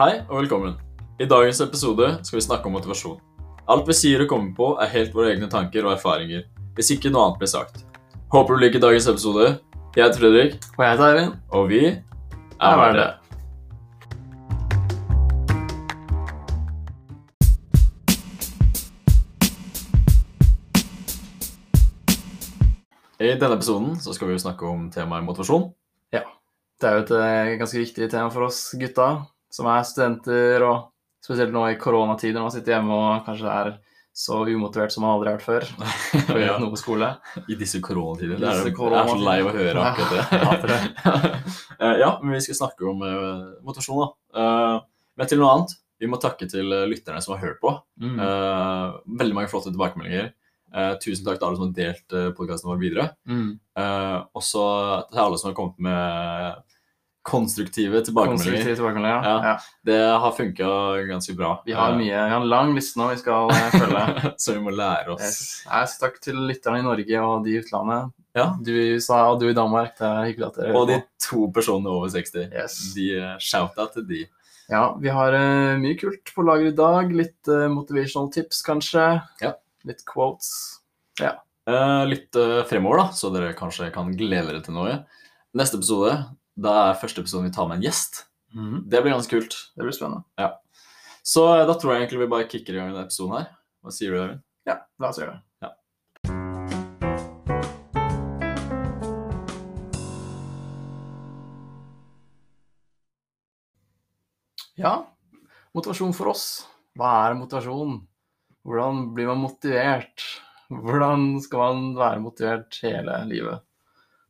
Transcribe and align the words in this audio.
Hei 0.00 0.22
og 0.30 0.38
velkommen. 0.38 0.78
I 1.20 1.26
dagens 1.28 1.58
episode 1.60 2.06
skal 2.24 2.38
vi 2.38 2.40
snakke 2.40 2.64
om 2.64 2.72
motivasjon. 2.72 3.18
Alt 3.68 3.84
vi 3.84 3.92
sier 3.92 4.22
og 4.24 4.30
kommer 4.30 4.54
på, 4.56 4.68
er 4.80 4.88
helt 4.94 5.12
våre 5.12 5.34
egne 5.34 5.44
tanker 5.52 5.84
og 5.84 5.90
erfaringer, 5.92 6.46
hvis 6.72 6.88
ikke 6.94 7.10
noe 7.12 7.26
annet 7.26 7.42
blir 7.42 7.50
sagt. 7.52 7.82
Håper 8.32 8.56
du 8.56 8.62
liker 8.62 8.80
dagens 8.80 9.10
episode. 9.12 9.58
Jeg 9.92 10.06
heter 10.06 10.22
Fredrik, 10.22 10.54
Og 10.78 10.84
jeg 10.86 10.94
heter 10.94 11.04
Eivind. 11.04 11.34
og 11.52 11.68
vi 11.68 11.80
er 11.84 12.00
Er 12.64 12.80
verdt 12.80 12.96
det. 12.96 13.10
I 23.20 23.36
denne 23.36 23.58
episoden 23.58 24.00
så 24.00 24.14
skal 24.16 24.32
vi 24.32 24.38
snakke 24.38 24.64
om 24.64 24.88
temaet 24.88 25.28
motivasjon. 25.28 25.74
Ja. 26.10 26.24
Det 26.80 26.88
er 26.88 26.96
jo 26.96 27.04
et 27.04 27.12
eh, 27.20 27.58
ganske 27.60 27.78
viktig 27.78 28.10
tema 28.10 28.32
for 28.32 28.48
oss 28.48 28.72
gutta 28.80 29.26
som 29.50 29.66
er 29.70 29.86
studenter, 29.86 30.64
og 30.66 30.90
spesielt 31.24 31.52
nå 31.54 31.66
i 31.70 31.78
koronatider 31.80 32.38
når 32.38 32.46
man 32.48 32.54
sitter 32.54 32.76
hjemme 32.78 32.96
og 32.96 33.24
kanskje 33.26 33.50
er 33.52 33.72
så 34.20 34.40
umotivert 34.42 34.90
som 34.92 35.04
man 35.04 35.14
aldri 35.14 35.30
har 35.30 35.36
vært 35.38 35.46
før 35.46 35.66
for 35.70 36.34
å 36.34 36.38
Ja. 36.40 36.46
gjøre 36.48 36.62
noe 36.64 36.72
på 36.74 36.80
skole. 36.80 37.10
I 37.46 37.56
disse 37.60 37.78
koronatider. 37.84 38.40
Det 38.40 38.48
er, 38.48 38.64
disse 38.66 38.72
jeg 38.74 38.96
er 39.00 39.10
så 39.12 39.20
lei 39.22 39.36
av 39.40 39.50
å 39.50 39.54
høre 39.54 39.84
akkurat 39.90 40.10
det. 40.16 40.24
Ja, 40.42 40.56
det. 40.66 40.80
Eh, 41.80 41.94
ja, 42.02 42.10
men 42.20 42.34
vi 42.34 42.42
skal 42.44 42.58
snakke 42.58 42.84
om 42.90 42.98
eh, 43.06 43.44
motivasjon, 43.64 44.02
da. 44.02 44.08
Eh, 44.36 44.74
men 45.16 45.30
til 45.30 45.40
noe 45.40 45.52
annet. 45.54 45.72
Vi 46.02 46.08
må 46.12 46.18
takke 46.20 46.44
til 46.48 46.68
lytterne 46.90 47.22
som 47.24 47.32
har 47.34 47.40
hørt 47.46 47.58
på. 47.60 47.70
Mm. 48.00 48.18
Veldig 49.20 49.34
mange 49.36 49.50
flotte 49.52 49.68
tilbakemeldinger. 49.68 50.30
Tusen 51.04 51.26
takk 51.26 51.36
til 51.40 51.46
alle 51.48 51.58
som 51.58 51.66
har 51.66 51.74
delt 51.76 52.14
podkasten 52.38 52.70
vår 52.70 52.78
videre. 52.80 53.04
Mm. 53.28 53.50
Også 54.40 54.62
til 55.10 55.20
alle 55.20 55.40
som 55.40 55.50
har 55.50 55.56
kommet 55.58 55.76
med 55.84 56.62
konstruktive 57.22 58.00
tilbakemeldinger. 58.04 58.52
Konstruktive 58.52 58.76
tilbakemeldinger 58.76 59.16
ja. 59.16 59.30
Ja. 59.30 59.48
ja. 59.48 59.58
Det 59.82 59.98
har 60.22 60.32
funka 60.32 60.70
ganske 61.08 61.34
bra. 61.36 61.52
Vi 61.66 61.72
har 61.76 61.92
Eh, 61.92 61.98
mye, 61.98 62.24
vi 62.24 62.32
har 62.34 62.40
en 62.40 62.48
lang 62.48 62.74
liste 62.74 63.00
nå 63.00 63.10
vi 63.10 63.20
skal 63.20 63.52
eh, 63.54 63.76
følge. 63.76 64.32
så 64.42 64.56
vi 64.56 64.64
må 64.64 64.74
lære 64.74 65.14
oss. 65.14 65.22
Yes. 65.26 65.44
Nei, 65.68 65.84
takk 66.04 66.18
til 66.24 66.40
lytterne 66.48 66.80
i 66.80 66.86
Norge 66.86 67.22
og 67.26 67.44
de 67.44 67.54
i 67.54 67.60
utlandet. 67.60 68.10
Ja. 68.36 68.50
Du 68.62 68.72
i 68.72 68.90
USA 68.94 69.22
og 69.32 69.40
du 69.42 69.48
i 69.50 69.56
Danmark. 69.56 69.96
Det 69.98 70.06
er 70.06 70.28
hyggelig 70.30 70.48
at 70.50 70.60
dere 70.60 70.76
Og 70.78 70.88
de 70.90 71.00
to 71.20 71.46
personene 71.54 71.92
over 71.92 72.12
60. 72.12 72.50
Yes. 72.50 72.78
De 72.96 73.08
uh, 73.18 73.32
shout-out 73.42 73.96
til 73.98 74.06
de. 74.06 74.24
Ja, 74.70 74.84
vi 75.02 75.10
har 75.10 75.34
uh, 75.34 75.78
mye 75.82 75.98
kult 75.98 76.30
på 76.34 76.46
lager 76.46 76.70
i 76.70 76.76
dag. 76.78 77.10
Litt 77.10 77.50
uh, 77.50 77.66
motivational 77.72 78.30
tips, 78.32 78.62
kanskje. 78.66 79.08
Ja. 79.42 79.56
Litt 79.88 80.06
quotes. 80.06 80.52
Eh, 81.70 82.06
litt 82.06 82.36
eh, 82.36 82.62
fremover, 82.64 83.02
da, 83.02 83.08
så 83.12 83.30
dere 83.34 83.54
kanskje 83.58 83.90
kan 83.94 84.10
glede 84.16 84.48
dere 84.48 84.62
til 84.64 84.76
noe. 84.76 85.00
Neste 85.56 85.78
episode, 85.80 86.14
da 86.60 86.72
er 86.90 86.98
første 87.00 87.22
episode 87.22 87.46
vi 87.46 87.54
tar 87.54 87.68
med 87.68 87.80
en 87.80 87.86
gjest. 87.86 88.26
Det 88.52 89.00
blir 89.00 89.14
ganske 89.14 89.32
kult. 89.32 89.54
Det 89.76 89.86
blir 89.86 89.94
spennende. 89.96 90.24
Så 91.24 91.44
eh, 91.54 91.66
da 91.68 91.76
tror 91.78 91.94
jeg 91.94 92.02
egentlig 92.02 92.24
vi 92.24 92.32
bare 92.32 92.48
kicker 92.50 92.76
i 92.76 92.80
gang 92.80 92.90
denne 92.92 93.06
episoden 93.06 93.38
her. 93.38 93.46
Hva 93.80 93.94
sier 93.94 94.12
du, 94.12 94.18
Øyvind? 94.20 94.42
Ja, 94.68 94.76
la 95.00 95.08
oss 95.08 95.20
gjøre 95.20 95.38
det. 95.38 95.40
Ja. 95.64 95.70
Ja, 104.80 104.94
motivasjon 105.76 106.12
for 106.16 106.32
oss. 106.34 106.44
Hva 106.98 107.14
er 107.24 107.40
motivasjon? 107.40 108.02
Hvordan 108.68 109.06
blir 109.16 109.32
man 109.32 109.44
motivert? 109.46 110.28
Hvordan 110.68 111.38
skal 111.40 111.64
man 111.64 111.90
være 111.96 112.24
motivert 112.24 112.82
hele 112.84 113.16
livet? 113.32 113.64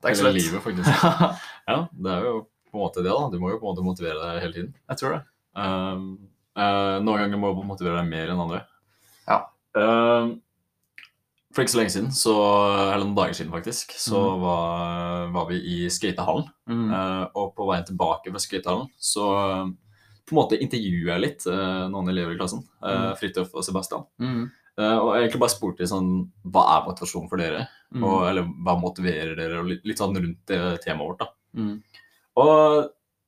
Det 0.01 0.09
er 0.09 0.15
ikke 0.15 0.19
så 0.19 0.31
Hele 0.31 0.41
livet, 0.41 0.63
faktisk. 0.63 0.89
Ja, 1.71 1.81
det 1.91 2.13
er 2.17 2.29
jo 2.29 2.35
på 2.71 2.77
en 2.79 2.85
måte 2.85 3.03
det, 3.05 3.15
da. 3.15 3.31
Du 3.33 3.41
må 3.43 3.53
jo 3.53 3.59
på 3.59 3.67
en 3.67 3.75
måte 3.75 3.87
motivere 3.87 4.21
deg 4.21 4.45
hele 4.45 4.57
tiden. 4.57 4.77
Jeg 4.93 5.01
tror 5.01 5.17
det. 5.17 5.23
Um, 5.59 6.05
uh, 6.59 6.99
noen 7.03 7.25
ganger 7.25 7.41
må 7.43 7.51
du 7.57 7.65
motivere 7.67 7.99
deg 7.99 8.13
mer 8.13 8.31
enn 8.31 8.45
andre. 8.45 8.63
Ja. 9.27 9.41
Um, 9.75 10.39
for 11.51 11.65
ikke 11.65 11.75
så 11.75 11.81
lenge 11.81 11.95
siden, 11.97 12.11
så, 12.15 12.35
eller 12.93 13.03
noen 13.03 13.17
dager 13.19 13.35
siden 13.35 13.51
faktisk, 13.51 13.97
så 13.99 14.21
mm. 14.23 14.43
var, 14.45 15.31
var 15.35 15.49
vi 15.49 15.59
i 15.59 15.79
skatehallen. 15.91 16.47
Mm. 16.71 16.89
Uh, 16.95 17.25
og 17.43 17.55
på 17.59 17.67
veien 17.73 17.89
tilbake 17.89 18.31
fra 18.31 18.43
skatehallen 18.43 18.91
så 19.03 19.27
uh, 19.35 19.73
på 20.31 20.37
en 20.37 20.39
måte 20.39 20.61
intervjuer 20.63 21.11
jeg 21.11 21.23
litt 21.25 21.45
eh, 21.51 21.85
noen 21.91 22.09
elever 22.13 22.37
i 22.37 22.39
klassen. 22.39 22.63
Uh. 22.79 23.11
Fridtjof 23.19 23.51
og 23.51 23.65
Sebastian. 23.67 24.05
Mm. 24.23 24.45
Uh, 24.79 24.97
og 25.01 25.09
jeg 25.11 25.25
egentlig 25.25 25.41
bare 25.43 25.53
spurte 25.53 25.83
de 25.83 25.89
sånn 25.91 26.11
Hva 26.55 26.63
er 26.77 26.85
motivasjonen 26.87 27.27
for 27.33 27.43
dere? 27.43 27.65
Mm. 27.91 28.05
Og, 28.07 28.17
eller 28.29 28.47
hva 28.63 28.77
motiverer 28.79 29.35
dere? 29.35 29.59
Og 29.59 29.73
litt, 29.73 29.83
litt 29.91 29.99
sånn 29.99 30.15
rundt 30.15 30.39
det 30.47 30.61
temaet 30.85 31.09
vårt, 31.09 31.25
da. 31.25 31.29
Mm. 31.57 31.77
Og 32.41 32.55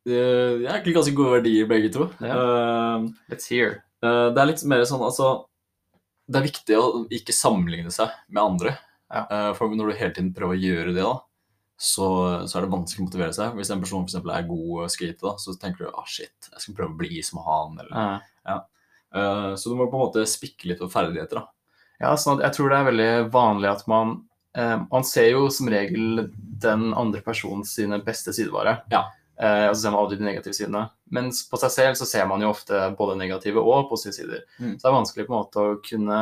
eh, 0.07 0.13
jeg 0.13 0.69
er 0.69 0.77
egentlig 0.77 0.97
ganske 0.99 1.17
gode 1.19 1.39
verdier, 1.39 1.69
begge 1.71 1.91
to. 1.95 2.09
Yeah. 2.23 2.39
Uh, 2.39 3.09
It's 3.33 3.51
here. 3.51 3.83
Uh, 4.03 4.31
det 4.35 4.43
er 4.43 4.51
litt 4.51 4.65
mer 4.67 4.83
sånn 4.89 5.03
altså 5.07 5.45
Det 6.27 6.41
er 6.41 6.47
viktig 6.49 6.79
å 6.79 6.87
ikke 7.15 7.35
sammenligne 7.37 7.93
seg 7.95 8.11
med 8.29 8.43
andre. 8.43 8.75
Ja. 9.13 9.27
Uh, 9.29 9.51
for 9.59 9.75
når 9.75 9.93
du 9.93 9.99
hele 10.01 10.17
tiden 10.17 10.33
prøver 10.35 10.57
å 10.57 10.63
gjøre 10.63 10.97
det, 10.97 11.05
da, 11.05 11.17
så, 11.83 12.09
så 12.47 12.59
er 12.59 12.65
det 12.65 12.73
vanskelig 12.73 13.03
å 13.03 13.07
motivere 13.09 13.37
seg. 13.37 13.57
Hvis 13.59 13.73
en 13.75 13.83
person 13.83 14.05
for 14.05 14.11
eksempel 14.11 14.35
er 14.35 14.49
god 14.49 14.93
skate, 14.95 15.19
da, 15.23 15.35
så 15.43 15.55
tenker 15.61 15.85
du 15.85 15.91
ah, 15.91 16.07
shit, 16.09 16.37
jeg 16.53 16.63
skal 16.65 16.77
prøve 16.79 16.95
å 16.95 17.01
bli 17.01 17.25
som 17.27 17.43
han. 17.47 17.81
Eller, 17.83 18.21
Ja. 18.47 18.61
Eh, 19.15 19.55
så 19.57 19.69
du 19.69 19.77
må 19.77 19.89
på 19.91 19.99
en 19.99 20.07
måte 20.07 20.25
spikke 20.29 20.71
litt 20.71 20.81
på 20.81 20.91
ferdigheter. 20.93 21.43
da. 21.43 21.49
Ja, 22.03 22.15
sånn 22.17 22.39
at 22.39 22.47
jeg 22.49 22.57
tror 22.57 22.71
det 22.73 22.79
er 22.79 22.89
veldig 22.89 23.11
vanlig 23.35 23.71
at 23.71 23.85
man 23.91 24.15
eh, 24.57 24.77
Man 24.91 25.05
ser 25.05 25.31
jo 25.33 25.49
som 25.51 25.69
regel 25.73 26.29
den 26.63 26.93
andre 26.95 27.21
personens 27.25 27.75
sine 27.75 27.99
beste 28.05 28.33
sidevare. 28.33 28.81
Ja. 28.93 29.07
Uh, 29.43 29.71
og 29.71 29.75
så 29.75 29.81
ser 29.83 29.91
man 29.95 30.01
aldri 30.05 30.19
de 30.21 30.27
negative 30.29 30.55
sidene. 30.55 30.83
Mens 31.11 31.41
på 31.51 31.59
seg 31.59 31.71
selv 31.75 31.97
så 31.99 32.07
ser 32.07 32.27
man 32.31 32.43
jo 32.45 32.51
ofte 32.53 32.79
både 32.99 33.17
negative 33.19 33.59
og 33.65 33.89
positive 33.91 34.15
sider. 34.15 34.43
Mm. 34.61 34.77
Så 34.77 34.85
det 34.85 34.91
er 34.91 34.95
vanskelig 34.95 35.25
på 35.27 35.33
en 35.33 35.41
måte 35.41 35.63
å 35.65 35.79
kunne 35.83 36.19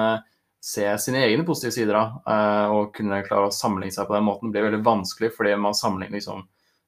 se 0.63 0.87
sine 1.03 1.21
egne 1.27 1.45
positive 1.45 1.75
sider 1.75 1.99
av. 1.99 2.15
Uh, 2.25 2.73
og 2.79 2.95
kunne 2.97 3.19
klare 3.27 3.51
å 3.51 3.53
sammenligne 3.53 3.93
seg 3.93 4.09
på 4.09 4.15
den 4.17 4.25
måten. 4.25 4.49
Det 4.49 4.61
blir 4.63 4.71
veldig 4.71 4.87
vanskelig 4.87 5.33
fordi 5.37 5.53
man 5.61 5.77
sammenligner 5.77 6.17
liksom 6.21 6.47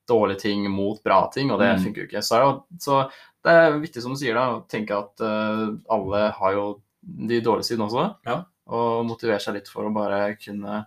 dårlige 0.09 0.41
ting 0.47 0.65
mot 0.73 1.03
bra 1.05 1.27
ting, 1.35 1.51
og 1.53 1.61
det 1.61 1.69
Mm. 1.75 1.85
funker 1.85 2.01
jo 2.03 2.09
ikke. 2.09 2.23
Så, 2.25 2.41
så 2.81 3.03
det 3.45 3.53
er 3.53 3.77
viktig, 3.83 4.03
som 4.03 4.15
du 4.15 4.19
sier, 4.23 4.35
da, 4.35 4.47
å 4.57 4.65
tenke 4.71 4.97
at 4.97 5.21
uh, 5.21 5.69
alle 5.91 6.23
har 6.39 6.57
jo 6.57 6.65
de 7.03 7.43
dårlige 7.45 7.69
sidene 7.73 7.91
også. 7.91 8.09
Ja. 8.27 8.41
Og 8.73 9.05
motivere 9.07 9.41
seg 9.43 9.59
litt 9.59 9.69
for 9.69 9.85
å 9.85 9.93
bare 9.95 10.37
kunne, 10.41 10.87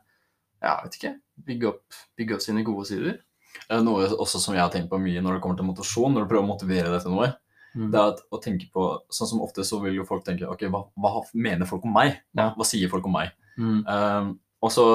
ja, 0.66 0.76
vet 0.84 1.00
ikke, 1.00 1.14
bygge 1.48 1.72
opp, 1.72 2.02
bygge 2.18 2.38
opp 2.38 2.44
sine 2.44 2.66
gode 2.66 2.90
sider. 2.90 3.18
Noe 3.86 4.10
også 4.12 4.42
som 4.42 4.56
jeg 4.58 4.66
har 4.66 4.72
tenkt 4.74 4.92
på 4.92 5.00
mye 5.00 5.22
når 5.24 5.38
det 5.38 5.44
kommer 5.44 5.60
til 5.60 5.68
motivasjon, 5.70 6.16
når 6.16 6.26
du 6.26 6.32
prøver 6.32 6.44
å 6.44 6.50
motivere 6.50 6.92
deg 6.92 7.06
til 7.06 7.14
noe, 7.16 7.30
det 7.76 8.00
er 8.00 8.20
å 8.32 8.40
tenke 8.40 8.70
på 8.72 8.84
Sånn 9.12 9.28
som 9.28 9.42
ofte 9.44 9.66
så 9.68 9.82
vil 9.84 9.98
jo 9.98 10.06
folk 10.08 10.24
tenke 10.24 10.48
Ok, 10.48 10.62
hva, 10.72 10.86
hva 10.96 11.26
mener 11.36 11.68
folk 11.68 11.84
om 11.84 11.92
meg? 11.98 12.22
Hva, 12.32 12.54
hva 12.56 12.68
sier 12.68 12.88
folk 12.92 13.08
om 13.10 13.18
meg? 13.18 13.34
Mm. 13.60 13.82
Um, 13.84 14.30
og 14.64 14.72
så 14.72 14.86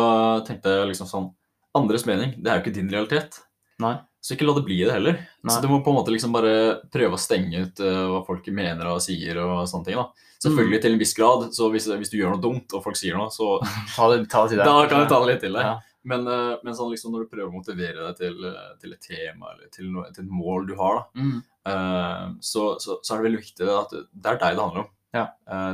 tenkte 0.48 0.72
jeg 0.72 0.88
liksom 0.88 1.10
sånn 1.10 1.28
Andres 1.76 2.06
mening, 2.08 2.32
det 2.42 2.50
er 2.50 2.56
jo 2.58 2.64
ikke 2.64 2.72
din 2.75 2.88
realitet. 2.91 3.37
Nei. 3.78 3.92
Så 4.20 4.34
ikke 4.36 4.44
la 4.47 4.53
det 4.58 4.64
bli 4.66 4.78
det 4.84 4.92
heller. 4.92 5.16
Nei. 5.42 5.53
Så 5.54 5.62
du 5.62 5.69
må 5.69 5.78
på 5.84 5.91
en 5.92 5.97
måte 5.97 6.12
liksom 6.12 6.32
bare 6.34 6.81
prøve 6.92 7.16
å 7.16 7.20
stenge 7.20 7.62
ut 7.64 7.81
uh, 7.81 8.06
hva 8.12 8.19
folk 8.26 8.47
mener 8.53 8.86
og 8.92 9.00
sier 9.00 9.38
og 9.41 9.62
sånne 9.70 9.84
ting. 9.86 9.97
da. 9.97 10.08
Selvfølgelig 10.41 10.78
Mm. 10.78 10.82
til 10.82 10.92
en 10.92 10.98
viss 10.98 11.14
grad, 11.14 11.47
så 11.53 11.70
hvis, 11.72 11.86
hvis 11.88 12.10
du 12.12 12.16
gjør 12.19 12.34
noe 12.36 12.41
dumt 12.41 12.72
og 12.76 12.82
folk 12.84 12.97
sier 12.97 13.16
noe, 13.16 13.28
så 13.32 13.58
Ta 13.97 14.08
det, 14.12 14.28
ta 14.28 14.42
det 14.44 14.50
til 14.54 14.58
deg. 14.60 14.66
da 14.66 14.86
kan 14.88 15.00
du 15.00 15.08
ta 15.08 15.20
det 15.25 15.28
litt 15.34 15.41
til 15.41 15.53
deg. 15.56 15.62
Ja. 15.64 15.78
Men, 16.04 16.26
uh, 16.28 16.56
men 16.64 16.72
sånn 16.76 16.91
liksom 16.92 17.12
når 17.12 17.25
du 17.26 17.31
prøver 17.32 17.48
å 17.50 17.56
motivere 17.56 18.06
deg 18.06 18.16
til, 18.16 18.44
eh, 18.48 18.70
til 18.81 18.92
et 18.97 19.00
tema 19.04 19.50
eller 19.53 19.69
til, 19.72 19.91
noe, 19.92 20.06
til 20.12 20.25
et 20.25 20.31
mål 20.32 20.66
du 20.69 20.75
har, 20.76 21.00
da, 21.00 21.20
Mm. 21.20 21.42
uh, 21.69 22.32
så, 22.41 22.76
så, 22.81 22.97
så 23.04 23.12
er 23.14 23.20
det 23.20 23.26
veldig 23.31 23.41
viktig 23.44 23.69
at 23.69 23.91
det 23.92 24.32
er 24.32 24.38
deg 24.41 24.56
det 24.56 24.64
handler 24.64 24.84
om. 24.84 24.88
Ja. 25.12 25.26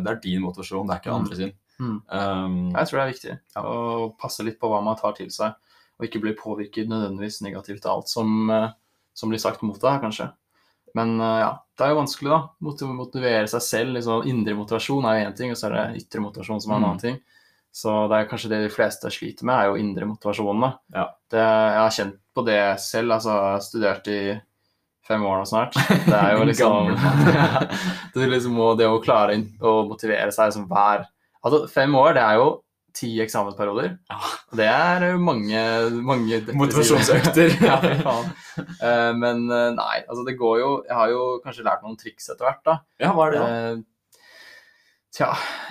Det 0.02 0.10
er 0.10 0.18
din 0.22 0.42
motivasjon, 0.42 0.86
det 0.88 0.96
er 0.96 1.00
ikke 1.02 1.12
Mm. 1.14 1.20
andre 1.22 1.36
sin. 1.36 1.52
Um, 1.78 2.72
Jeg 2.74 2.88
tror 2.88 2.96
det 2.96 3.04
er 3.04 3.12
viktig 3.12 3.38
å 3.60 4.16
passe 4.18 4.42
litt 4.46 4.58
på 4.58 4.68
hva 4.70 4.82
man 4.82 4.96
tar 4.96 5.12
til 5.18 5.28
seg, 5.30 5.54
og 5.98 6.06
ikke 6.08 6.20
bli 6.20 6.34
påvirket 6.36 6.88
nødvendigvis 6.90 7.40
negativt 7.46 7.86
av 7.86 7.98
alt 8.00 8.08
som, 8.12 8.50
eh, 8.50 8.68
som 9.16 9.30
blir 9.32 9.40
sagt 9.40 9.62
mot 9.64 9.78
deg, 9.80 10.00
kanskje. 10.02 10.30
Men 10.96 11.14
eh, 11.20 11.38
ja, 11.44 11.52
det 11.76 11.84
er 11.86 11.92
jo 11.94 12.00
vanskelig, 12.02 12.30
da. 12.32 12.40
Mot 12.64 12.80
Motivere 12.96 13.46
seg 13.48 13.62
selv. 13.64 13.94
Liksom, 13.96 14.26
indre 14.28 14.54
motivasjon 14.56 15.04
er 15.08 15.18
jo 15.20 15.28
én 15.30 15.36
ting, 15.36 15.50
og 15.52 15.56
så 15.60 15.68
er 15.70 15.76
det 15.76 16.02
ytre 16.04 16.20
motivasjon 16.24 16.60
som 16.64 16.72
er 16.72 16.76
en 16.76 16.82
Mm. 16.82 16.88
annen 16.90 17.00
ting. 17.02 17.18
Så 17.76 17.92
det 18.08 18.16
er 18.16 18.28
kanskje 18.30 18.48
det 18.48 18.60
de 18.64 18.72
fleste 18.72 19.10
sliter 19.12 19.44
med, 19.44 19.54
er 19.58 19.66
jo 19.68 19.76
indre 19.76 20.06
motivasjonen. 20.08 20.60
da. 20.62 20.70
Ja. 20.94 21.06
Det, 21.30 21.42
jeg 21.44 21.80
har 21.82 21.90
kjent 21.90 22.14
på 22.34 22.44
det 22.46 22.60
selv. 22.80 23.12
altså 23.12 23.28
Jeg 23.34 23.52
har 23.52 23.60
studert 23.60 24.08
i 24.08 24.40
fem 25.06 25.22
år 25.28 25.38
nå 25.42 25.44
snart. 25.46 25.74
Det 26.06 26.14
er 26.16 26.32
jo 26.38 26.44
liksom 26.50 26.72
Gammel. 26.72 27.66
det, 28.14 28.28
liksom 28.32 28.56
det 28.78 28.88
å 28.88 29.02
klare 29.04 29.36
å 29.60 29.74
motivere 29.88 30.32
seg 30.32 30.48
liksom 30.52 30.68
hver 30.68 31.04
Altså, 31.44 31.68
fem 31.70 31.92
år, 31.94 32.14
det 32.16 32.22
er 32.24 32.34
jo 32.40 32.46
ti 32.96 33.10
eksamensperioder. 33.20 33.90
Det 34.56 34.66
er 34.72 35.04
jo 35.10 35.18
mange, 35.20 35.60
mange 36.06 36.38
Motivasjonsøkter. 36.56 37.52
ja, 37.68 37.76
fy 37.82 37.90
faen. 38.00 38.30
Uh, 38.80 39.10
men 39.20 39.42
eh, 39.52 39.68
nei, 39.76 39.98
altså 40.06 40.24
det 40.24 40.38
går 40.40 40.54
jo 40.62 40.70
Jeg 40.86 40.96
har 40.96 41.10
jo 41.12 41.26
kanskje 41.44 41.66
lært 41.66 41.82
noen 41.84 41.98
triks 42.00 42.30
etter 42.32 42.48
hvert, 42.48 42.62
da. 42.64 42.78
ja, 43.04 43.10
hva 43.12 43.26
er 43.28 43.36
det, 43.36 43.42
da? 43.44 43.60
Eh, 43.76 43.84
Tja, 45.16 45.30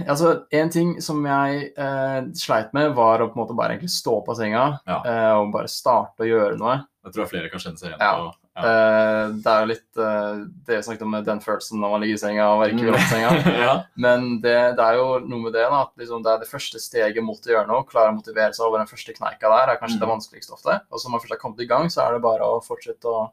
altså 0.09 0.29
en 0.57 0.71
ting 0.73 0.95
som 1.05 1.19
jeg 1.27 1.67
eh, 1.77 2.15
sleit 2.39 2.71
med, 2.73 2.95
var 2.97 3.21
å 3.21 3.27
på 3.29 3.37
en 3.37 3.43
måte 3.43 3.53
bare 3.57 3.75
egentlig 3.75 3.91
stå 3.93 4.15
på 4.25 4.33
senga 4.39 4.63
Ja. 4.89 4.95
eh, 5.05 5.33
og 5.37 5.51
bare 5.53 5.69
starte 5.69 6.25
å 6.25 6.29
gjøre 6.29 6.55
noe. 6.57 6.79
Jeg 7.05 7.13
tror 7.13 7.29
flere 7.29 7.51
kan 7.53 7.61
kjenne 7.61 7.77
seg 7.77 7.91
igjen 7.91 8.01
Ja. 8.01 8.15
på 8.23 8.31
Eh, 8.63 9.33
det 9.43 9.51
er 9.51 9.63
jo 9.65 9.67
litt 9.67 9.99
uh, 9.99 10.45
det 10.67 10.77
jeg 10.77 10.85
snakket 10.87 11.01
om 11.03 11.11
med 11.11 11.25
den 11.27 11.41
følelsen 11.43 11.81
når 11.81 11.91
man 11.91 12.03
ligger 12.05 12.15
i 12.15 12.21
senga 12.21 12.45
og 12.53 12.61
ikke 12.69 12.85
vil 12.87 12.95
opp 12.95 13.09
senga. 13.11 13.31
ja. 13.65 13.73
Men 13.99 14.27
det, 14.45 14.55
det 14.77 14.85
er 14.85 14.95
jo 15.01 15.07
noe 15.27 15.41
med 15.43 15.53
det 15.57 15.65
da, 15.67 15.81
at 15.81 15.91
liksom 15.99 16.23
det 16.23 16.31
er 16.31 16.39
det 16.45 16.47
første 16.51 16.79
steget 16.79 17.19
mot 17.25 17.39
å 17.43 17.51
gjøre 17.51 17.67
noe. 17.67 17.83
Klare 17.89 18.13
å 18.13 18.15
motivere 18.15 18.53
seg 18.55 18.67
over 18.69 18.79
den 18.79 18.87
første 18.91 19.15
kneika 19.17 19.51
der 19.51 19.73
er 19.73 19.81
kanskje 19.81 19.97
Mm. 19.99 20.03
det 20.05 20.11
vanskeligste 20.13 20.55
ofte. 20.55 20.77
Og 20.91 20.99
så 20.99 21.07
når 21.07 21.11
man 21.17 21.23
først 21.25 21.35
har 21.35 21.41
kommet 21.43 21.59
i 21.65 21.67
gang, 21.69 21.89
så 21.91 22.05
er 22.05 22.15
det 22.15 22.23
bare 22.23 22.47
å 22.47 22.61
fortsette 22.63 23.11
å 23.11 23.25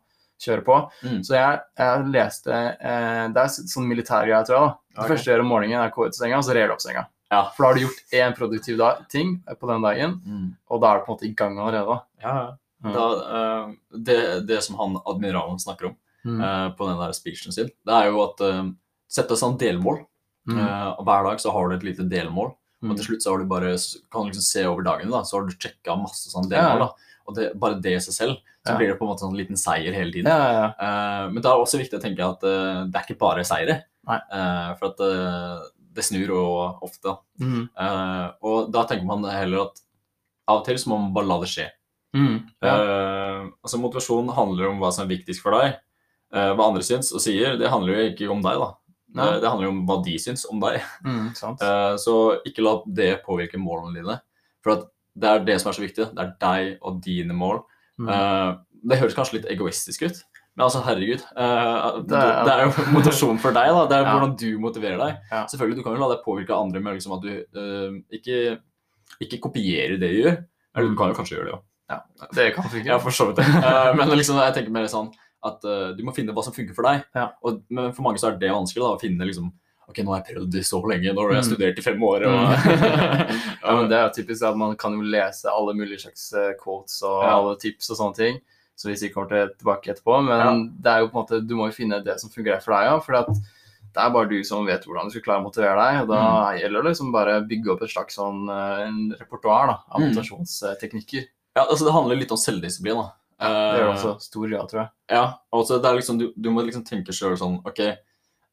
kjøre 0.43 0.65
på. 0.67 0.77
Mm. 1.07 1.19
Så 1.23 1.35
jeg, 1.39 1.59
jeg 1.79 2.07
leste 2.11 2.53
eh, 2.83 3.25
Det 3.31 3.43
er 3.47 3.51
sånn 3.55 3.87
militærgreie, 3.87 4.43
tror 4.47 4.57
jeg. 4.59 4.63
da. 4.67 4.79
Det 4.93 4.99
okay. 5.05 5.11
første 5.15 5.25
du 5.29 5.33
gjør 5.37 5.45
om 5.47 5.53
morgenen, 5.55 5.79
er 5.79 5.91
å 5.91 5.95
gå 5.95 6.07
ut 6.09 6.17
av 6.17 6.19
senga, 6.19 6.39
og 6.43 6.47
så 6.49 6.57
rer 6.59 6.67
du 6.67 6.75
opp 6.75 6.83
senga. 6.83 7.05
Ja. 7.33 7.45
For 7.57 7.63
da 7.65 7.69
har 7.71 7.79
du 7.79 7.85
gjort 7.87 8.17
én 8.19 8.35
produktiv 8.37 8.77
da, 8.83 8.91
ting 9.09 9.37
på 9.61 9.71
den 9.71 9.87
dagen, 9.87 10.19
Mm. 10.27 10.49
og 10.69 10.83
da 10.83 10.91
er 10.91 10.99
du 10.99 11.05
på 11.07 11.13
en 11.13 11.17
måte 11.17 11.29
i 11.31 11.33
gang 11.39 11.55
allerede. 11.63 11.95
Ja, 12.21 12.35
ja. 12.37 12.51
Da, 12.83 13.05
uh, 13.23 13.75
det, 13.95 14.47
det 14.49 14.63
som 14.67 14.79
han 14.81 14.97
admiralen 15.07 15.61
snakker 15.63 15.93
om 15.93 15.95
eh, 16.43 16.69
på 16.75 16.89
den 16.89 16.99
der 16.99 17.13
speechen 17.15 17.55
sin, 17.55 17.71
det 17.87 17.95
er 17.95 18.09
jo 18.11 18.25
at 18.25 18.43
uh, 18.43 18.65
sette 19.11 19.39
sånn 19.39 19.55
delmål. 19.61 20.01
Eh, 20.51 20.89
og 20.97 21.05
hver 21.07 21.29
dag 21.29 21.39
så 21.39 21.53
har 21.55 21.69
du 21.69 21.77
et 21.77 21.87
lite 21.93 22.09
delmål, 22.11 22.51
og 22.51 22.59
Mm. 22.83 22.97
til 22.99 23.05
slutt 23.07 23.23
så 23.23 23.31
har 23.31 23.39
du 23.39 23.47
bare, 23.47 23.77
kan 24.11 24.25
du 24.25 24.33
liksom 24.33 24.43
se 24.43 24.63
over 24.67 24.83
dagen, 24.83 25.11
da, 25.15 25.21
så 25.23 25.37
har 25.37 25.45
du 25.47 25.55
sjekka 25.55 25.95
masse 25.95 26.27
ja. 26.35 26.43
delmål. 26.51 26.81
da. 26.83 27.19
Og 27.31 27.37
det, 27.37 27.45
bare 27.55 27.79
det 27.79 27.93
i 27.95 28.01
seg 28.03 28.17
selv, 28.17 28.41
så 28.67 28.75
blir 28.75 28.91
det 28.91 28.97
på 28.99 29.07
en 29.07 29.13
måte 29.13 29.23
en 29.23 29.29
sånn 29.31 29.39
liten 29.39 29.59
seier 29.59 29.95
hele 29.95 30.11
tiden. 30.11 30.27
Ja, 30.27 30.39
ja, 30.43 30.57
ja. 30.59 30.71
Uh, 30.83 31.31
men 31.31 31.39
det 31.39 31.47
er 31.47 31.63
også 31.63 31.79
viktig 31.79 32.01
å 32.01 32.03
tenke 32.03 32.27
at 32.27 32.43
uh, 32.43 32.83
det 32.91 32.99
er 32.99 33.07
ikke 33.07 33.21
bare 33.23 33.47
seire. 33.47 33.77
Eh, 34.11 34.71
for 34.79 34.91
at 34.91 35.03
eh, 35.07 35.63
det 35.95 36.05
snur 36.07 36.35
jo 36.35 36.43
ofte. 36.83 37.17
Mm. 37.41 37.69
Eh, 37.71 38.27
og 38.43 38.73
da 38.75 38.85
tenker 38.89 39.07
man 39.07 39.27
heller 39.31 39.69
at 39.69 39.83
av 40.51 40.63
og 40.63 40.67
til 40.67 40.81
så 40.81 40.91
må 40.91 40.99
man 40.99 41.15
bare 41.15 41.31
la 41.31 41.39
det 41.43 41.51
skje. 41.53 41.69
Mm. 42.15 42.35
Ja. 42.63 42.75
uh, 42.77 43.47
altså 43.65 43.79
Motivasjon 43.81 44.29
handler 44.37 44.69
om 44.69 44.79
hva 44.83 44.91
som 44.93 45.05
er 45.07 45.15
viktigst 45.17 45.41
for 45.43 45.57
deg. 45.57 45.79
Uh, 46.33 46.53
hva 46.57 46.67
andre 46.71 46.83
syns 46.85 47.13
og 47.13 47.21
sier, 47.25 47.57
det 47.61 47.71
handler 47.73 47.95
jo 47.97 48.11
ikke 48.13 48.31
om 48.33 48.43
deg. 48.45 48.59
da. 48.61 48.71
Eh, 49.13 49.35
det 49.43 49.49
handler 49.51 49.67
jo 49.67 49.71
om 49.75 49.81
hva 49.85 49.99
de 50.05 50.15
syns 50.19 50.47
om 50.49 50.61
deg. 50.63 50.79
Mm, 51.05 51.35
sant. 51.37 51.61
Eh, 51.61 51.97
så 52.01 52.15
ikke 52.49 52.63
la 52.65 52.79
det 52.87 53.11
påvirke 53.27 53.59
målene 53.61 53.99
dine. 53.99 54.15
For 54.65 54.87
det 55.21 55.29
er 55.29 55.43
det 55.45 55.57
som 55.61 55.69
er 55.69 55.77
så 55.77 55.83
viktig. 55.85 56.07
Det 56.17 56.23
er 56.25 56.31
deg 56.41 56.79
og 56.81 57.03
dine 57.05 57.35
mål. 57.37 57.59
Mm. 58.01 58.09
Det 58.89 58.97
høres 59.03 59.13
kanskje 59.19 59.37
litt 59.37 59.51
egoistisk 59.53 60.07
ut, 60.09 60.23
men 60.57 60.65
altså, 60.65 60.81
herregud. 60.87 61.21
Uh, 61.37 62.01
det, 62.09 62.17
er- 62.17 62.41
det 62.49 62.55
er 62.55 62.63
jo 62.65 62.85
motivasjon 62.97 63.39
for 63.45 63.53
deg. 63.53 63.69
da. 63.77 63.83
Det 63.91 63.99
er 63.99 64.07
Ja. 64.09 64.15
hvordan 64.17 64.33
du 64.41 64.49
motiverer 64.65 64.97
deg. 65.05 65.21
Ja. 65.31 65.43
Selvfølgelig, 65.53 65.77
Du 65.77 65.83
kan 65.85 65.93
jo 65.93 66.01
la 66.01 66.09
deg 66.15 66.25
påvirke 66.25 66.57
av 66.57 66.65
andre 66.65 66.81
med 66.81 66.97
liksom 66.97 67.13
at 67.19 67.23
du 67.29 67.33
uh, 67.61 68.01
ikke, 68.17 68.39
ikke 69.29 69.43
kopierer 69.45 70.01
det 70.01 70.09
du 70.09 70.23
gjør. 70.23 70.41
Eller 70.73 70.89
du 70.89 70.95
Mm. 70.95 70.99
kan 71.03 71.13
jo 71.13 71.19
kanskje 71.21 71.37
gjøre 71.37 71.51
det 71.51 71.55
òg. 71.59 71.63
Det 72.35 72.55
kan 72.55 72.65
funke. 72.71 72.87
Ja, 72.87 72.99
for 73.03 73.11
så 73.11 73.27
vidt. 73.31 73.39
Eh, 73.43 73.95
men 73.99 74.09
liksom, 74.17 74.37
jeg 74.43 74.55
tenker 74.55 74.71
mer 74.75 74.87
sånn 74.91 75.11
at 75.45 75.65
uh, 75.67 75.91
du 75.97 76.05
må 76.07 76.13
finne 76.15 76.31
hva 76.33 76.43
som 76.47 76.55
funker 76.55 76.75
for 76.77 76.87
deg. 76.87 77.03
Ja. 77.19 77.33
Og, 77.43 77.63
men 77.69 77.93
for 77.97 78.03
mange 78.07 78.21
så 78.23 78.29
er 78.31 78.37
det 78.39 78.51
vanskelig 78.55 78.85
da, 78.85 78.93
å 78.95 79.01
finne 79.01 79.27
liksom 79.27 79.51
Ok, 79.91 79.99
nå 80.07 80.13
har 80.15 80.21
jeg 80.23 80.37
prøvd 80.37 80.55
så 80.65 80.79
lenge, 80.89 81.11
nå 81.13 81.21
har 81.25 81.33
jeg 81.35 81.43
Mm. 81.43 81.49
studert 81.51 81.79
i 81.79 81.83
fem 81.85 82.03
år. 82.07 82.23
Og, 82.31 82.53
Ja, 83.67 83.73
men 83.77 83.89
Det 83.91 83.97
er 83.99 84.05
jo 84.07 84.13
typisk 84.23 84.45
at 84.47 84.57
man 84.57 84.77
kan 84.79 84.95
jo 84.95 85.03
lese 85.03 85.51
alle 85.51 85.75
mulige 85.77 85.99
slags 86.05 86.29
eh, 86.39 86.53
quotes 86.61 86.95
og 87.03 87.19
Ja. 87.27 87.33
alle 87.41 87.57
tips 87.61 87.91
og 87.91 87.99
sånne 87.99 88.17
ting, 88.17 88.39
Så 88.79 88.89
vi 88.89 88.95
sikkert 88.97 89.15
kommer 89.15 89.29
til 89.35 89.51
tilbake 89.59 89.91
etterpå. 89.93 90.21
Men 90.25 90.63
det 90.81 90.89
er 90.95 91.03
jo 91.03 91.11
på 91.11 91.19
en 91.19 91.25
måte, 91.27 91.43
du 91.47 91.55
må 91.59 91.67
jo 91.69 91.75
finne 91.77 91.99
det 92.07 92.15
som 92.23 92.31
fungerer 92.31 92.63
for 92.63 92.73
deg 92.79 92.89
òg. 92.95 93.03
For 93.05 93.19
at 93.19 93.29
det 93.93 94.01
er 94.07 94.15
bare 94.15 94.31
du 94.31 94.39
som 94.49 94.65
vet 94.65 94.87
hvordan 94.87 95.11
du 95.11 95.13
skal 95.19 95.27
klare 95.27 95.43
å 95.43 95.47
motivere 95.51 95.77
deg. 95.83 96.01
Og 96.07 96.09
da 96.15 96.23
gjelder 96.57 96.83
det 96.87 96.89
liksom 96.95 97.13
bare 97.13 97.37
bygge 97.51 97.75
opp 97.75 97.83
et 97.85 97.93
slags 97.93 98.17
sånn 98.17 98.47
en 98.49 99.13
repertoar 99.19 99.75
av 99.91 100.01
Mm. 100.01 100.07
motivasjonsteknikker. 100.15 101.27
Ja, 101.57 101.65
altså 101.67 101.85
Det 101.89 101.93
handler 101.93 102.17
litt 102.21 102.33
om 102.33 102.41
selvdisiplin. 102.41 102.97
da. 103.03 103.11
Det 103.43 103.51
gjør 103.51 103.83
det 103.83 103.83
Eh, 103.83 103.93
også 103.97 104.11
stor 104.23 104.49
grad, 104.49 104.69
tror 104.71 104.81
jeg. 104.83 104.91
Ja, 105.11 105.25
altså 105.53 105.79
det 105.83 105.89
er 105.91 105.97
liksom, 105.99 106.19
du, 106.21 106.29
du 106.37 106.51
må 106.55 106.63
liksom 106.65 106.85
tenke 106.87 107.13
sjøl 107.17 107.35
sånn 107.41 107.57
Ok, 107.67 107.81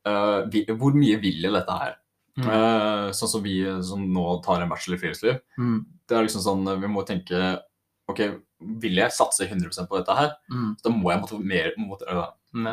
uh, 0.08 0.40
vi, 0.50 0.64
hvor 0.74 0.96
mye 0.98 1.20
vil 1.22 1.42
jeg 1.46 1.54
dette 1.54 1.76
her? 1.84 1.96
Mm. 2.40 2.48
Uh, 2.48 3.12
sånn 3.14 3.30
som 3.30 3.44
vi 3.44 3.58
som 3.86 4.02
nå 4.14 4.24
tar 4.46 4.62
en 4.64 4.70
bachelor 4.72 4.98
i 4.98 5.02
friluftsliv. 5.04 5.40
Mm. 5.60 5.80
Det 6.10 6.18
er 6.18 6.24
liksom 6.26 6.42
sånn, 6.42 6.70
Vi 6.82 6.88
må 6.90 7.04
tenke 7.06 7.60
Ok, 8.10 8.24
vil 8.82 8.98
jeg 8.98 9.14
satse 9.14 9.46
100% 9.46 9.86
på 9.88 10.00
dette 10.00 10.16
her? 10.18 10.32
Mm. 10.50 10.72
Da 10.84 10.90
må 10.90 11.12
jeg 11.14 11.22
motivere, 11.22 11.74
mot, 11.78 12.02
øh, 12.02 12.24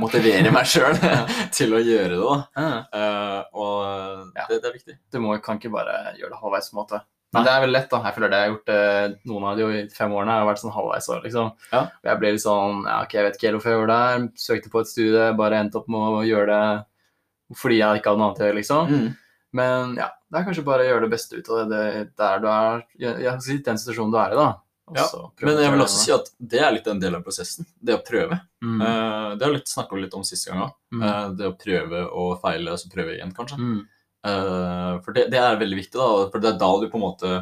motivere 0.01 0.53
meg 0.55 0.65
sjøl 0.71 0.97
til 1.59 1.75
å 1.77 1.83
gjøre 1.85 2.15
det. 2.17 2.23
da. 2.23 2.39
Ja. 2.57 2.79
Eh, 2.97 3.43
og 3.53 4.33
Ja. 4.39 4.47
det, 4.49 4.63
det 4.63 4.71
er 4.71 4.79
viktig. 4.79 4.97
du 5.13 5.19
må, 5.21 5.37
kan 5.45 5.61
ikke 5.61 5.75
bare 5.75 6.15
gjøre 6.17 6.33
det 6.33 6.41
halvveis. 6.41 6.71
på 6.73 6.79
en 6.79 6.81
måte. 6.81 7.03
Men 7.37 7.47
det 7.47 7.53
er 7.53 7.63
veldig 7.65 7.77
lett. 7.77 7.89
da. 7.93 8.01
Jeg 8.09 8.17
føler 8.17 8.33
det 8.33 8.41
jeg 8.41 8.49
har 8.49 8.55
gjort 8.55 8.75
eh, 8.75 9.15
noen 9.31 9.47
av 9.51 9.61
de 9.61 9.85
fem 9.95 10.17
årene. 10.17 10.35
Jeg 10.35 10.45
har 10.45 10.51
vært 10.51 10.63
sånn 10.65 10.75
halvveis 10.75 11.09
år, 11.13 11.23
liksom. 11.29 11.55
Ja. 11.71 11.85
Og 11.87 12.11
jeg 12.11 12.23
ble 12.23 12.35
litt 12.35 12.45
sånn 12.45 12.83
ja, 12.89 12.99
ok, 13.05 13.17
Jeg 13.19 13.29
vet 13.29 13.39
ikke 13.39 13.49
helt 13.49 13.59
hvorfor 13.59 13.73
jeg 13.73 13.81
gjorde 13.81 13.97
det. 13.97 14.11
her. 14.11 14.29
Søkte 14.47 14.73
på 14.73 14.83
et 14.83 14.93
studie, 14.93 15.31
bare 15.39 15.63
endte 15.63 15.81
opp 15.81 15.89
med 15.93 16.21
å 16.21 16.27
gjøre 16.27 16.51
det 16.53 16.67
fordi 17.55 17.79
jeg 17.79 18.01
ikke 18.01 18.11
hadde 18.11 18.19
noe 18.19 18.33
annet 18.33 18.43
gjøre, 18.43 18.59
liksom. 18.59 18.89
Mm. 18.91 19.11
Men 19.57 19.93
ja, 20.01 20.09
det 20.27 20.39
er 20.41 20.47
kanskje 20.49 20.65
bare 20.67 20.83
å 20.83 20.89
gjøre 20.89 21.07
det 21.07 21.13
beste 21.13 21.39
ut 21.39 21.51
av 21.55 21.59
det, 21.71 21.83
det 21.95 22.07
der 22.19 22.41
du 22.43 22.49
er 22.51 22.81
jeg, 22.99 23.13
jeg 23.23 23.45
si 23.45 23.59
Den 23.65 23.79
situasjonen 23.81 24.15
du 24.15 24.19
er 24.21 24.35
i, 24.35 24.39
da. 24.41 24.49
Ja, 24.95 25.07
Men 25.43 25.59
jeg 25.59 25.73
vil 25.75 25.83
også 25.83 25.99
si 25.99 26.13
at 26.15 26.29
det 26.39 26.61
er 26.63 26.75
litt 26.77 26.87
en 26.87 27.01
del 27.03 27.17
av 27.19 27.25
prosessen. 27.27 27.67
Det 27.83 27.97
å 27.97 28.03
prøve. 28.07 28.39
mm. 28.63 28.83
Uh, 28.83 29.31
det 29.35 29.47
har 29.47 29.55
vi 29.57 29.63
snakka 29.67 29.99
litt 29.99 30.15
om 30.15 30.23
sist 30.27 30.47
gang 30.47 30.63
òg. 30.63 30.77
Mm. 30.95 31.07
det 31.39 31.49
å 31.49 31.57
prøve 31.59 32.05
og 32.07 32.37
feile, 32.43 32.71
og 32.71 32.79
så 32.79 32.91
prøve 32.93 33.17
igjen, 33.17 33.33
kanskje. 33.35 33.59
Mm. 33.59 33.81
Eh, 34.25 34.95
for 35.05 35.13
det, 35.13 35.29
det 35.35 35.39
er 35.43 35.59
veldig 35.61 35.77
viktig, 35.83 35.99
da. 35.99 36.31
For 36.33 36.41
det 36.41 36.55
er 36.55 36.59
da 36.63 36.71
du 36.81 36.89
på 36.93 36.97
en 37.01 37.07
måte 37.09 37.35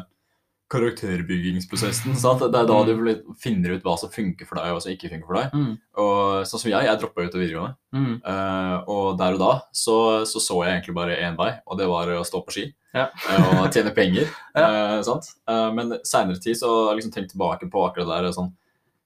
Karakterbyggingsprosessen. 0.73 2.15
sant? 2.17 2.41
Det 2.41 2.57
er 2.57 2.65
da 2.65 2.77
du 2.87 2.93
finner 3.37 3.75
ut 3.75 3.83
hva 3.85 3.93
som 4.01 4.09
funker 4.09 4.47
for 4.49 4.57
deg, 4.57 4.71
og 4.71 4.77
hva 4.79 4.81
som 4.83 4.91
ikke 4.95 5.11
funker 5.11 5.27
for 5.29 5.37
deg. 5.37 5.53
Mm. 5.53 5.73
Og 6.01 6.47
sånn 6.49 6.61
som 6.63 6.71
jeg, 6.71 6.87
jeg 6.87 6.99
droppa 7.01 7.25
ut 7.27 7.35
av 7.37 7.43
videregående. 7.43 7.75
Mm. 7.95 8.15
Uh, 8.25 8.77
og 8.91 9.05
der 9.19 9.37
og 9.37 9.43
da 9.43 9.51
så, 9.77 9.97
så 10.25 10.41
så 10.41 10.57
jeg 10.65 10.73
egentlig 10.79 10.97
bare 10.97 11.19
én 11.21 11.37
vei, 11.39 11.51
og 11.69 11.77
det 11.79 11.87
var 11.91 12.09
å 12.15 12.23
stå 12.25 12.41
på 12.47 12.55
ski 12.55 12.65
Ja. 12.95 13.05
eh, 13.29 13.47
og 13.61 13.69
tjene 13.75 13.93
penger. 13.95 14.31
eh, 14.57 14.97
sant? 15.05 15.29
Uh, 15.49 15.69
men 15.75 15.97
seinere 16.07 16.41
tid 16.41 16.57
så 16.59 16.71
har 16.71 16.93
jeg 16.95 17.03
liksom 17.03 17.15
tenkt 17.19 17.33
tilbake 17.35 17.69
på 17.71 17.85
akkurat 17.85 18.09
det 18.09 18.19
der. 18.25 18.35
Sånn, 18.35 18.53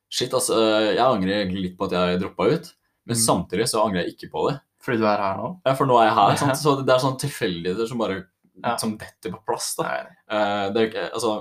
Shit, 0.09 0.31
altså, 0.33 0.55
jeg 0.89 1.03
angrer 1.05 1.43
egentlig 1.43 1.67
litt 1.67 1.75
på 1.77 1.85
at 1.85 1.91
jeg 1.93 2.17
droppa 2.23 2.47
ut, 2.49 2.71
men 3.05 3.13
Mm. 3.13 3.19
samtidig 3.21 3.67
så 3.69 3.83
angrer 3.83 4.03
jeg 4.07 4.15
ikke 4.15 4.31
på 4.33 4.47
det. 4.47 4.55
Fordi 4.81 4.97
du 5.01 5.05
er 5.05 5.17
her 5.23 5.37
nå? 5.37 5.47
Ja, 5.65 5.73
For 5.75 5.85
nå 5.89 5.97
er 5.99 6.05
jeg 6.09 6.15
her, 6.19 6.35
sant? 6.43 6.57
så 6.59 6.75
det 6.85 6.93
er 6.93 7.01
sånne 7.03 7.19
tilfeldigheter 7.19 7.87
som 7.89 7.97
bare 7.99 8.21
Ja. 8.63 8.75
som 8.77 8.97
detter 8.99 9.31
på 9.31 9.41
plass. 9.47 9.73
da. 9.79 9.83
Eh, 10.29 10.69
det 10.75 10.81
er 10.81 10.87
ikke, 10.89 11.03
altså, 11.13 11.33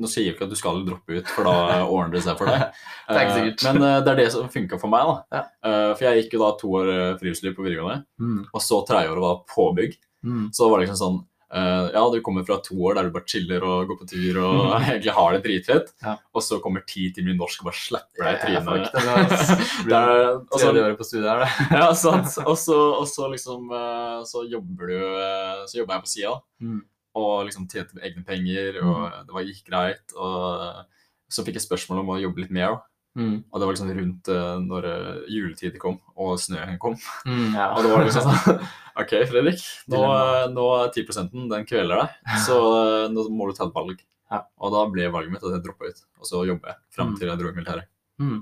nå 0.00 0.08
sier 0.10 0.24
jeg 0.26 0.34
ikke 0.34 0.46
at 0.48 0.50
du 0.50 0.56
skal 0.58 0.80
droppe 0.86 1.18
ut, 1.20 1.28
for 1.30 1.44
da 1.46 1.84
ordner 1.86 2.16
det 2.16 2.22
seg 2.24 2.36
for 2.38 2.50
deg. 2.50 2.64
Det 3.08 3.14
er 3.14 3.20
ikke 3.26 3.34
sikkert. 3.36 3.60
sikkert. 3.60 3.74
Men 3.78 3.82
eh, 3.90 4.00
det 4.02 4.10
er 4.12 4.16
det 4.22 4.32
som 4.32 4.48
funka 4.50 4.78
for 4.80 4.90
meg. 4.90 5.06
da. 5.06 5.14
Ja. 5.38 5.42
Uh, 5.62 5.92
for 5.94 6.04
jeg 6.08 6.22
gikk 6.24 6.32
jo 6.34 6.40
da 6.42 6.48
to 6.58 6.72
år 6.80 6.90
friluftsliv 7.20 7.54
på 7.54 7.62
videregående, 7.66 8.04
Mm. 8.18 8.40
og 8.52 8.60
så 8.64 8.80
tredjeåret 8.88 9.22
var 9.22 9.44
påbygg. 9.54 9.94
Mm. 10.24 10.48
Så 10.56 10.70
var 10.70 10.78
det 10.80 10.88
liksom 10.88 10.98
sånn 11.02 11.20
Ja, 11.52 12.02
du 12.10 12.20
kommer 12.24 12.42
fra 12.46 12.56
to 12.64 12.74
år 12.88 12.94
der 12.96 13.04
du 13.08 13.10
bare 13.14 13.26
chiller 13.30 13.62
og 13.62 13.86
går 13.90 13.98
på 14.00 14.06
tur 14.10 14.38
og 14.42 14.72
egentlig 14.80 15.12
har 15.14 15.32
det 15.36 15.42
dritfett, 15.44 15.92
Ja. 16.02 16.16
og 16.34 16.42
så 16.42 16.58
kommer 16.64 16.82
ti 16.88 17.10
timer 17.14 17.34
i 17.34 17.36
norsk 17.38 17.60
og 17.62 17.68
bare 17.70 17.78
slapper 17.78 18.24
deg 18.24 18.34
i 18.34 18.40
trynet. 18.42 18.86
ikke 18.86 19.04
det. 19.04 19.58
Det 19.90 19.98
er- 20.00 20.32
og 20.40 20.56
Tredje 20.58 20.82
året 20.86 20.98
på 20.98 21.06
studiet 21.06 21.30
her, 21.30 21.44
det. 21.44 21.68
ja, 21.82 21.92
sant. 21.94 22.32
Og 22.46 22.56
så, 22.58 23.28
liksom 23.30 23.70
eh, 23.70 24.24
Så 24.26 24.42
jobber 24.50 24.86
du 24.90 24.96
eh, 24.98 25.62
Så 25.68 25.78
jobber 25.82 25.94
jeg 25.98 26.06
på 26.08 26.12
sida 26.14 26.34
Mm. 26.64 26.80
og 27.14 27.44
liksom 27.46 27.68
tjente 27.70 28.00
egne 28.02 28.24
penger, 28.26 28.80
og 28.82 29.10
det 29.28 29.34
var, 29.36 29.42
gikk 29.46 29.66
greit. 29.68 30.14
Og 30.16 30.62
eh, 30.64 30.82
så 31.30 31.44
fikk 31.44 31.58
jeg 31.60 31.66
spørsmål 31.68 32.00
om 32.02 32.10
å 32.14 32.20
jobbe 32.22 32.40
litt 32.42 32.50
mer, 32.54 32.74
da. 32.74 32.80
Mm. 33.14 33.44
og 33.46 33.60
det 33.60 33.66
var 33.66 33.76
liksom 33.76 33.90
rundt 33.94 34.28
uh, 34.34 34.56
når 34.58 34.86
eh, 34.90 35.18
juletid 35.30 35.76
kom 35.78 36.00
og 36.18 36.32
snøen 36.42 36.78
kom. 36.82 36.96
Mm, 37.28 37.52
ja. 37.54 37.68
Og 37.76 37.84
det 37.86 37.92
var 37.92 38.02
liksom 38.08 38.24
sånn 38.32 38.64
OK, 38.98 39.12
Fredrik, 39.30 39.62
nå, 39.90 40.00
eh, 40.02 40.46
nå 40.50 40.64
er 40.80 40.90
10 40.96 41.30
den 41.52 41.68
kveler 41.68 42.02
deg, 42.02 42.16
så 42.42 42.56
uh, 42.58 43.04
nå 43.12 43.28
må 43.30 43.46
du 43.46 43.54
ta 43.54 43.68
et 43.68 43.76
valg. 43.76 44.02
Ja. 44.32 44.40
Og 44.58 44.74
da 44.74 44.82
ble 44.90 45.06
valget 45.14 45.30
mitt 45.36 45.46
at 45.46 45.54
jeg 45.54 45.62
droppa 45.66 45.92
ut, 45.92 46.02
og 46.18 46.26
så 46.26 46.42
jobber 46.48 46.72
jeg 46.72 46.80
fram 46.96 47.12
Mm. 47.12 47.18
til 47.20 47.30
jeg 47.30 47.38
dro 47.38 47.52
i 47.52 47.54
militæret. 47.60 47.86
Mm. 48.18 48.40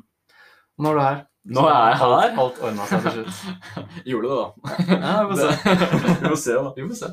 Nå 0.81 0.89
er 0.93 0.97
du 0.97 1.03
her. 1.05 1.21
Nå 1.53 1.67
er 1.69 1.75
jeg 1.91 1.99
her. 2.01 2.13
Alt, 2.17 2.39
alt 2.39 2.61
ordna 2.63 2.87
seg 2.89 3.03
til 3.03 3.17
slutt. 3.19 3.69
Gjorde 4.09 4.31
det, 4.31 4.39
da. 4.41 4.73
Ja, 4.95 5.15
vi 5.27 5.37
får 5.37 5.43
se. 5.43 5.77
Vi 6.23 6.29
får 6.31 6.41
se, 6.47 6.57
da. 6.57 6.73
Vi 6.79 6.87
får 6.87 6.99
se. 7.03 7.11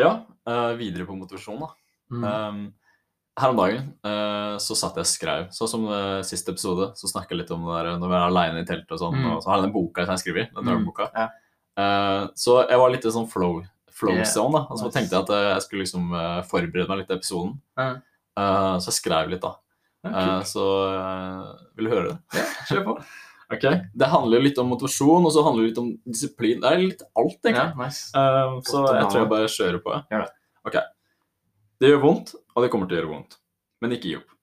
Ja, 0.00 0.12
eh, 0.48 0.72
videre 0.80 1.06
på 1.08 1.16
motivasjon, 1.18 1.60
da. 1.62 1.70
Mm. 2.10 2.24
Um, 2.26 2.60
her 3.40 3.52
om 3.54 3.56
dagen 3.60 3.84
eh, 4.04 4.54
så 4.60 4.74
satt 4.76 4.96
jeg 4.98 5.06
og 5.06 5.08
skrev, 5.08 5.44
sånn 5.54 5.68
som 5.70 5.84
uh, 5.88 6.20
siste 6.26 6.50
episode, 6.52 6.90
så 6.98 7.08
snakka 7.08 7.32
jeg 7.32 7.38
litt 7.44 7.52
om 7.54 7.62
det 7.68 7.76
der 7.78 7.98
når 8.02 8.10
vi 8.10 8.16
er 8.18 8.24
aleine 8.26 8.64
i 8.64 8.66
teltet 8.68 8.90
og 8.96 8.98
sånn, 9.00 9.14
Mm. 9.16 9.28
og 9.36 9.42
så 9.44 9.48
har 9.52 9.60
jeg 9.60 9.68
den 9.68 9.72
boka 9.76 10.04
som 10.04 10.16
jeg 10.16 10.24
skriver 10.24 10.42
i, 10.42 10.48
den 10.56 10.64
Mm, 10.66 10.90
ja. 11.14 11.28
Eh, 11.80 12.24
så 12.36 12.56
jeg 12.68 12.78
var 12.82 12.90
litt 12.90 13.06
i 13.06 13.12
sånn 13.14 13.28
flow, 13.30 13.62
flow 13.94 14.12
Yeah, 14.18 14.26
zone, 14.26 14.52
da, 14.58 14.66
og 14.68 14.76
så 14.80 14.88
nice. 14.90 14.96
tenkte 14.98 15.14
jeg 15.16 15.22
at 15.22 15.30
eh, 15.36 15.48
jeg 15.54 15.62
skulle 15.62 15.84
liksom 15.86 16.12
eh, 16.18 16.42
forberede 16.50 16.88
meg 16.90 16.98
litt 16.98 17.08
til 17.08 17.16
episoden. 17.20 17.54
Ja. 17.78 17.88
Eh, 18.36 18.74
så 18.82 18.90
jeg 18.90 18.98
skrev 18.98 19.30
litt, 19.30 19.40
da. 19.46 19.54
Ja, 20.04 20.10
Eh, 20.10 20.42
så 20.48 20.64
eh, 20.90 21.48
vil 21.76 21.84
du 21.88 21.90
høre 21.94 22.12
det? 22.12 22.44
Kjør 22.68 22.84
på. 22.86 22.94
Ok, 23.50 23.64
Det 23.98 24.06
handler 24.06 24.42
litt 24.44 24.58
om 24.62 24.68
motivasjon, 24.70 25.24
og 25.26 25.32
så 25.34 25.42
handler 25.42 25.64
det 25.64 25.70
litt 25.72 25.82
om 25.82 25.90
disiplin. 26.06 26.60
Det 26.62 26.70
er 26.70 26.82
litt 26.84 27.02
alt, 27.18 27.38
egentlig. 27.42 27.66
Ja, 27.66 27.78
nice. 27.80 28.02
Um, 28.14 28.60
så 28.62 28.84
jeg 28.86 29.08
tror 29.10 29.20
jeg 29.20 29.30
bare 29.32 29.50
kjører 29.50 29.80
på. 29.82 29.94
Ja. 30.12 30.20
det. 30.22 30.34
OK, 30.70 30.76
det 31.80 31.90
gjør 31.90 32.02
vondt, 32.04 32.34
og 32.54 32.62
det 32.62 32.70
kommer 32.70 32.86
til 32.86 32.98
å 32.98 33.00
gjøre 33.00 33.12
vondt. 33.14 33.38
Men 33.82 33.96
ikke 33.96 34.10
gi 34.10 34.18
opp. 34.20 34.34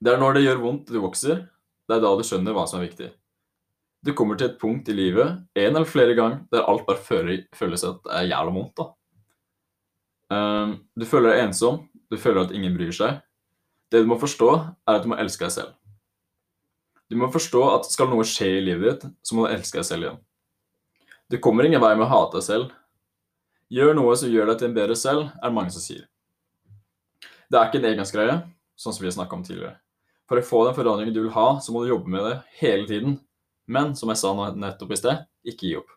Det 0.00 0.14
er 0.14 0.20
når 0.22 0.38
det 0.38 0.44
gjør 0.46 0.62
vondt 0.62 0.92
du 0.94 1.00
vokser, 1.02 1.42
det 1.90 1.96
er 1.98 2.04
da 2.04 2.12
du 2.16 2.22
skjønner 2.24 2.56
hva 2.56 2.64
som 2.70 2.80
er 2.80 2.86
viktig. 2.88 3.10
Du 4.06 4.14
kommer 4.16 4.38
til 4.40 4.48
et 4.48 4.60
punkt 4.60 4.88
i 4.88 4.96
livet, 4.96 5.42
en 5.60 5.74
eller 5.74 5.88
flere 5.88 6.14
ganger, 6.16 6.40
der 6.54 6.64
alt 6.64 6.86
bare 6.86 7.02
føler, 7.04 7.42
føles 7.52 7.84
at 7.84 8.00
det 8.06 8.14
er 8.16 8.30
jævla 8.30 8.54
vondt. 8.54 8.80
da. 8.80 8.86
Ehm, 10.32 10.76
du 10.96 11.04
føler 11.04 11.34
deg 11.34 11.48
ensom, 11.48 11.82
du 12.08 12.16
føler 12.16 12.46
at 12.46 12.54
ingen 12.56 12.78
bryr 12.78 12.94
seg. 12.96 13.20
Det 13.90 14.00
du 14.04 14.08
må 14.08 14.16
forstå, 14.22 14.50
er 14.88 14.96
at 14.96 15.04
du 15.04 15.10
må 15.10 15.18
elske 15.20 15.44
deg 15.44 15.52
selv. 15.52 15.74
Du 17.10 17.16
må 17.18 17.26
forstå 17.32 17.60
at 17.74 17.88
skal 17.90 18.10
noe 18.10 18.24
skje 18.26 18.48
i 18.60 18.62
livet 18.62 19.02
ditt, 19.02 19.10
så 19.26 19.34
må 19.34 19.46
du 19.46 19.54
elske 19.54 19.80
deg 19.80 19.86
selv 19.88 20.06
igjen. 20.06 20.20
Du 21.30 21.38
kommer 21.42 21.66
ingen 21.66 21.82
vei 21.82 21.92
med 21.96 22.06
å 22.06 22.10
hate 22.10 22.38
deg 22.38 22.46
selv. 22.46 22.70
Gjør 23.70 23.96
noe 23.98 24.14
som 24.18 24.30
gjør 24.30 24.50
deg 24.50 24.60
til 24.60 24.70
en 24.70 24.76
bedre 24.78 24.96
selv, 24.98 25.28
er 25.34 25.50
det 25.50 25.56
mange 25.56 25.74
som 25.74 25.82
sier. 25.82 26.06
Det 27.50 27.58
er 27.58 27.66
ikke 27.66 27.80
en 27.80 27.88
engangsgreie, 27.90 28.36
sånn 28.78 28.94
som 28.94 29.02
vi 29.02 29.10
har 29.10 29.16
snakka 29.18 29.36
om 29.36 29.42
tidligere. 29.46 29.76
For 30.30 30.38
å 30.38 30.46
få 30.46 30.62
den 30.68 30.76
forandringen 30.78 31.14
du 31.14 31.24
vil 31.24 31.34
ha, 31.34 31.48
så 31.58 31.74
må 31.74 31.82
du 31.82 31.90
jobbe 31.90 32.10
med 32.14 32.22
det 32.28 32.36
hele 32.60 32.86
tiden. 32.86 33.18
Men 33.66 33.96
som 33.98 34.10
jeg 34.10 34.22
sa 34.22 34.30
nettopp 34.34 34.94
i 34.94 34.98
sted, 34.98 35.24
ikke 35.46 35.66
gi 35.66 35.76
opp. 35.80 35.90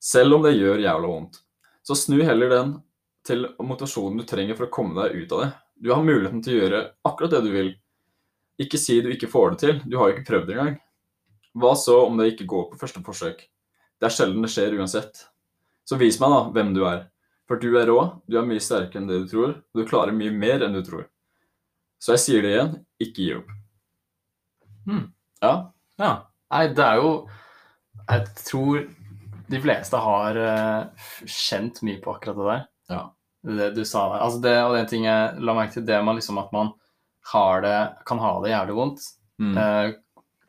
Selv 0.00 0.36
om 0.36 0.44
det 0.44 0.58
gjør 0.58 0.84
jævla 0.84 1.08
vondt. 1.08 1.40
Så 1.88 1.96
snu 1.96 2.18
heller 2.20 2.52
den 2.52 2.76
til 3.26 3.48
motivasjonen 3.56 4.20
du 4.20 4.28
trenger 4.28 4.58
for 4.58 4.68
å 4.68 4.74
komme 4.76 4.96
deg 5.00 5.24
ut 5.24 5.32
av 5.32 5.42
det. 5.42 5.50
Du 5.80 5.92
har 5.92 6.04
muligheten 6.04 6.44
til 6.44 6.56
å 6.56 6.60
gjøre 6.60 6.82
akkurat 7.08 7.32
det 7.32 7.42
du 7.46 7.50
vil. 7.54 7.72
Ikke 8.62 8.80
si 8.80 9.00
du 9.04 9.10
ikke 9.12 9.28
får 9.30 9.52
det 9.52 9.58
til, 9.62 9.80
du 9.84 9.98
har 10.00 10.10
jo 10.10 10.16
ikke 10.16 10.28
prøvd 10.30 10.52
engang. 10.54 10.76
Hva 11.56 11.72
så 11.76 11.98
om 12.06 12.16
det 12.20 12.32
ikke 12.32 12.48
går 12.48 12.70
på 12.70 12.80
første 12.80 13.02
forsøk? 13.04 13.42
Det 14.00 14.08
er 14.08 14.12
sjelden 14.12 14.44
det 14.44 14.52
skjer 14.52 14.76
uansett. 14.76 15.26
Så 15.88 15.98
vis 16.00 16.18
meg 16.20 16.32
da 16.32 16.40
hvem 16.52 16.72
du 16.76 16.82
er. 16.88 17.06
For 17.46 17.60
du 17.62 17.68
er 17.78 17.86
rå, 17.88 18.00
du 18.26 18.38
er 18.40 18.46
mye 18.48 18.62
sterkere 18.62 19.00
enn 19.00 19.08
det 19.08 19.20
du 19.22 19.28
tror, 19.30 19.52
og 19.60 19.80
du 19.80 19.86
klarer 19.88 20.16
mye 20.16 20.34
mer 20.34 20.64
enn 20.66 20.74
du 20.74 20.82
tror. 20.84 21.06
Så 22.02 22.16
jeg 22.16 22.24
sier 22.24 22.44
det 22.44 22.52
igjen, 22.52 22.72
ikke 23.02 23.22
gi 23.22 23.28
opp. 23.38 23.52
Hmm. 24.86 25.04
Ja. 25.42 25.52
Ja. 26.00 26.12
Nei, 26.52 26.66
det 26.76 26.84
er 26.84 27.00
jo 27.00 27.08
Jeg 28.06 28.26
tror 28.46 28.84
de 29.50 29.58
fleste 29.62 29.98
har 29.98 30.36
eh, 30.38 31.06
kjent 31.30 31.80
mye 31.86 32.00
på 32.02 32.12
akkurat 32.14 32.38
det 32.38 32.48
der. 32.50 32.64
Ja. 32.92 33.00
Det 33.46 33.70
du 33.76 33.84
sa 33.86 34.04
der. 34.10 34.24
Altså 34.26 34.42
det, 34.42 34.54
og 34.64 34.74
det 34.74 34.84
ting 34.90 35.06
jeg 35.06 35.38
la 35.42 35.54
merke 35.54 35.76
til, 35.76 35.86
det 35.86 35.98
med 36.02 36.18
liksom 36.18 36.38
at 36.42 36.52
man 36.54 36.72
det, 37.62 37.76
kan 38.06 38.18
ha 38.22 38.32
det 38.44 38.50
jævlig 38.54 38.74
vondt. 38.78 39.06
Mm. 39.42 39.56
Eh, 39.58 39.92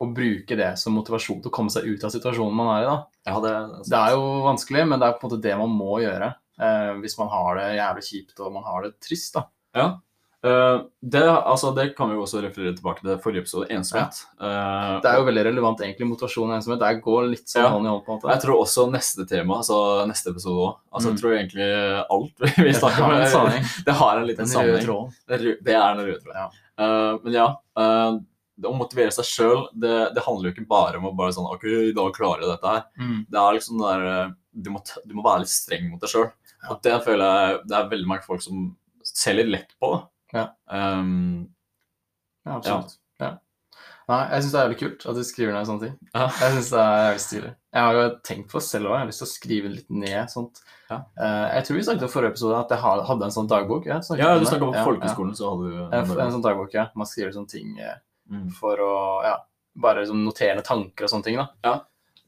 og 0.00 0.12
bruke 0.14 0.54
det 0.56 0.78
som 0.78 0.94
motivasjon 0.94 1.40
til 1.42 1.50
å 1.50 1.54
komme 1.54 1.70
seg 1.74 1.84
ut 1.90 2.04
av 2.06 2.10
situasjonen 2.14 2.54
man 2.54 2.68
er 2.76 2.82
i. 2.84 2.86
da. 2.86 2.98
ja 3.26 3.38
det, 3.42 3.54
Det 3.90 3.98
er 3.98 4.12
jo 4.14 4.26
vanskelig, 4.46 4.84
men 4.88 5.00
det 5.00 5.08
er 5.08 5.16
på 5.18 5.26
en 5.26 5.30
måte 5.32 5.42
det 5.42 5.56
man 5.58 5.72
må 5.74 5.96
gjøre 6.04 6.28
eh, 6.60 6.92
hvis 7.02 7.18
man 7.18 7.28
har 7.32 7.56
det 7.58 7.70
jævlig 7.80 8.04
kjipt 8.06 8.44
og 8.46 8.52
man 8.54 8.62
har 8.68 8.84
det 8.86 8.92
trist. 9.02 9.34
da. 9.34 9.48
Ja. 9.74 9.88
Uh, 10.38 10.84
det, 11.02 11.18
altså, 11.26 11.72
det 11.74 11.96
kan 11.98 12.06
vi 12.08 12.14
jo 12.14 12.22
også 12.22 12.38
referere 12.44 12.70
tilbake 12.78 13.02
til 13.02 13.16
forrige 13.18 13.42
episode, 13.42 13.66
ensomhet. 13.74 14.20
Eh, 14.38 15.00
Det 15.02 15.10
er 15.10 15.16
jo 15.18 15.24
veldig 15.26 15.42
relevant, 15.48 15.80
egentlig, 15.82 16.06
motivasjon 16.06 16.52
og 16.52 16.54
ensomhet. 16.60 16.78
Det 16.78 17.02
går 17.02 17.26
litt 17.32 17.50
sånn 17.50 17.64
Ja. 17.64 17.72
hånd 17.74 17.88
i 17.88 17.90
hånd. 17.90 18.04
på 18.06 18.12
en 18.14 18.20
måte. 18.20 18.30
jeg 18.36 18.42
tror 18.44 18.60
også 18.62 18.84
neste 18.92 19.26
tema, 19.26 19.56
altså 19.58 20.06
neste 20.06 20.30
episode 20.30 20.62
òg 20.62 20.76
Altså, 20.94 21.10
Mm. 21.10 21.16
jeg 21.16 21.18
tror 21.18 21.34
egentlig 21.34 21.68
alt 22.14 22.38
vi 22.68 22.72
snakker 22.72 23.02
om, 23.02 23.10
det 23.90 23.94
har 23.98 24.16
en 24.16 24.26
liten 24.30 24.46
sammenheng. 24.46 25.10
Er 25.28 25.38
det 25.58 25.74
er 25.74 25.94
den 25.98 26.06
røde 26.06 26.22
tråden. 26.22 26.50
Eh, 26.78 27.14
men 27.24 27.34
ja, 27.34 27.48
eh, 27.80 28.18
det 28.58 28.70
å 28.70 28.74
motivere 28.74 29.14
seg 29.14 29.26
sjøl, 29.26 29.64
det, 29.78 29.94
det 30.16 30.24
handler 30.24 30.50
jo 30.50 30.54
ikke 30.56 30.70
bare 30.70 30.98
om 30.98 31.08
å 31.10 31.14
bare 31.18 31.34
sånn 31.34 31.48
OK, 31.50 31.66
i 31.90 31.94
dag 31.96 32.10
klarer 32.16 32.44
jeg 32.44 32.52
dette 32.54 32.74
her. 32.74 32.84
Mm. 32.98 33.18
Det 33.30 33.40
er 33.42 33.56
liksom 33.56 33.80
det 33.82 33.90
der 33.92 34.06
eh, 34.12 34.36
du 34.58 34.70
må, 34.74 34.82
du 35.06 35.14
må 35.14 35.24
være 35.26 35.44
litt 35.44 35.54
streng 35.54 35.90
mot 35.92 36.02
deg 36.02 36.12
sjøl. 36.12 36.30
Ja. 36.58 36.70
Og 36.72 36.80
det 36.86 36.96
føler 37.06 37.26
jeg 37.28 37.58
det 37.70 37.76
er 37.78 37.92
veldig 37.92 38.10
mange 38.10 38.26
folk 38.26 38.42
som 38.42 38.64
ser 39.06 39.38
litt 39.38 39.52
lett 39.52 39.76
på. 39.82 39.92
Ja. 40.34 40.48
Um, 40.66 41.46
Ja, 42.44 42.56
absolutt. 42.58 42.96
Ja. 42.96 43.07
Nei, 44.08 44.18
jeg 44.32 44.42
syns 44.42 44.52
det 44.54 44.58
er 44.58 44.64
jævlig 44.68 44.78
kult 44.80 45.02
at 45.10 45.16
du 45.18 45.22
skriver 45.28 45.52
ned 45.52 45.66
sånne 45.68 45.82
ting. 45.84 45.96
Ja. 46.14 46.26
Jeg 46.40 46.52
synes 46.54 46.68
det 46.72 46.78
er 46.80 47.02
jævlig 47.04 47.20
stilig. 47.26 47.50
Jeg 47.76 47.82
har 47.84 47.98
jo 47.98 48.04
tenkt 48.24 48.46
på 48.54 48.62
selv 48.64 48.86
òg, 48.88 48.94
jeg 48.94 49.02
har 49.02 49.10
lyst 49.10 49.20
til 49.22 49.28
å 49.28 49.32
skrive 49.34 49.72
litt 49.74 49.90
ned 49.90 50.30
sånt. 50.32 50.62
Ja. 50.88 50.96
Uh, 51.20 51.46
jeg 51.58 51.66
tror 51.68 51.76
vi 51.76 51.82
snakket 51.84 52.06
om 52.06 52.12
forrige 52.14 52.32
episode 52.32 52.56
at 52.62 52.70
jeg 52.72 52.80
hadde 52.80 53.26
en 53.28 53.34
sånn 53.36 53.50
dagbok. 53.50 53.84
Ja, 53.90 53.98
du 54.00 54.46
snakka 54.48 54.64
om 54.70 54.72
Ja, 54.78 54.84
folkehøgskolen, 54.88 55.34
så 55.36 55.50
hadde 55.52 55.68
du. 55.68 55.76
En, 55.92 56.14
en 56.24 56.32
sånn 56.38 56.46
dagbok, 56.46 56.72
ja. 56.72 56.86
Man 56.96 57.06
skriver 57.10 57.32
sånne 57.36 57.52
ting 57.52 57.78
eh, 57.78 57.98
Mm. 58.28 58.50
for 58.52 58.76
å 58.76 58.94
ja, 59.24 59.36
bare 59.80 60.02
liksom 60.02 60.18
notere 60.24 60.60
tanker 60.60 61.04
og 61.06 61.10
sånne 61.12 61.24
ting. 61.24 61.36
da. 61.40 61.46
Ja. 61.64 61.76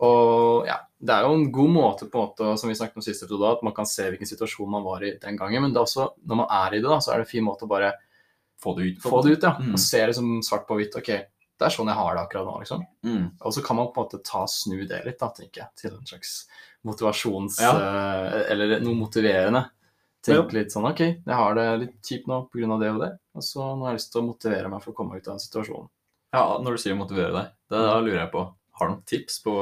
Og 0.01 0.65
ja, 0.69 0.79
det 1.01 1.13
er 1.13 1.27
jo 1.27 1.35
en 1.37 1.51
god 1.53 1.73
måte 1.75 2.07
på 2.09 2.17
en 2.23 2.29
måte, 2.31 2.53
som 2.61 2.71
vi 2.71 2.77
snakket 2.79 2.97
om 2.97 3.05
sist 3.05 3.23
episode, 3.27 3.51
at 3.53 3.63
man 3.67 3.75
kan 3.77 3.85
se 3.85 4.07
hvilken 4.09 4.29
situasjon 4.31 4.71
man 4.73 4.83
var 4.87 5.05
i 5.05 5.11
den 5.21 5.37
gangen. 5.37 5.61
Men 5.61 5.75
det 5.75 5.81
er 5.81 5.85
også, 5.85 6.07
når 6.25 6.37
man 6.41 6.49
er 6.57 6.73
i 6.77 6.81
det, 6.81 6.89
da, 6.89 6.97
så 7.05 7.13
er 7.13 7.21
det 7.21 7.27
en 7.29 7.33
fin 7.35 7.45
måte 7.45 7.67
å 7.69 7.69
bare 7.69 7.93
Få 8.61 8.73
det 8.77 8.87
ut. 8.95 9.03
få 9.05 9.21
det 9.25 9.33
ut. 9.39 9.43
ja, 9.45 9.53
Mm. 9.61 9.73
Og 9.77 9.79
se 9.81 10.01
liksom 10.07 10.41
svart 10.43 10.67
på 10.69 10.77
hvitt. 10.81 10.97
Ok, 10.97 11.11
det 11.61 11.67
er 11.69 11.75
sånn 11.75 11.91
jeg 11.93 12.01
har 12.01 12.17
det 12.17 12.23
akkurat 12.25 12.49
nå. 12.49 12.55
liksom. 12.63 12.87
Mm. 13.05 13.27
Og 13.45 13.55
så 13.55 13.63
kan 13.65 13.79
man 13.79 13.91
på 13.93 14.01
en 14.01 14.09
måte 14.09 14.23
ta 14.25 14.47
snu 14.49 14.79
det 14.89 15.03
litt, 15.05 15.19
da, 15.21 15.29
tenker 15.37 15.63
jeg, 15.65 15.71
til 15.77 15.93
en 15.99 16.09
slags 16.09 16.33
motivasjons... 16.89 17.61
Ja. 17.61 17.75
Uh, 17.77 18.39
eller 18.51 18.81
noe 18.81 18.97
motiverende. 18.97 19.67
Tenke 20.25 20.57
litt 20.57 20.73
sånn 20.73 20.85
OK, 20.89 21.01
jeg 21.01 21.37
har 21.37 21.55
det 21.57 21.67
litt 21.81 21.95
kjipt 22.05 22.27
nå 22.29 22.43
pga. 22.53 22.77
det 22.81 22.91
og 22.93 23.01
det, 23.01 23.11
og 23.37 23.45
så 23.45 23.71
nå 23.73 23.87
har 23.87 23.95
jeg 23.95 24.03
lyst 24.03 24.11
til 24.13 24.21
å 24.21 24.27
motivere 24.27 24.73
meg 24.73 24.83
for 24.85 24.93
å 24.93 24.97
komme 24.99 25.17
ut 25.17 25.25
av 25.25 25.37
den 25.39 25.45
situasjonen. 25.45 25.89
Ja, 26.37 26.43
når 26.63 26.77
du 26.77 26.83
sier 26.83 26.99
motivere 26.99 27.33
deg, 27.35 27.55
da 27.73 27.97
lurer 27.99 28.21
jeg 28.21 28.31
på 28.31 28.45
Har 28.79 28.87
du 28.87 28.93
noen 28.93 29.07
tips 29.09 29.41
på 29.43 29.53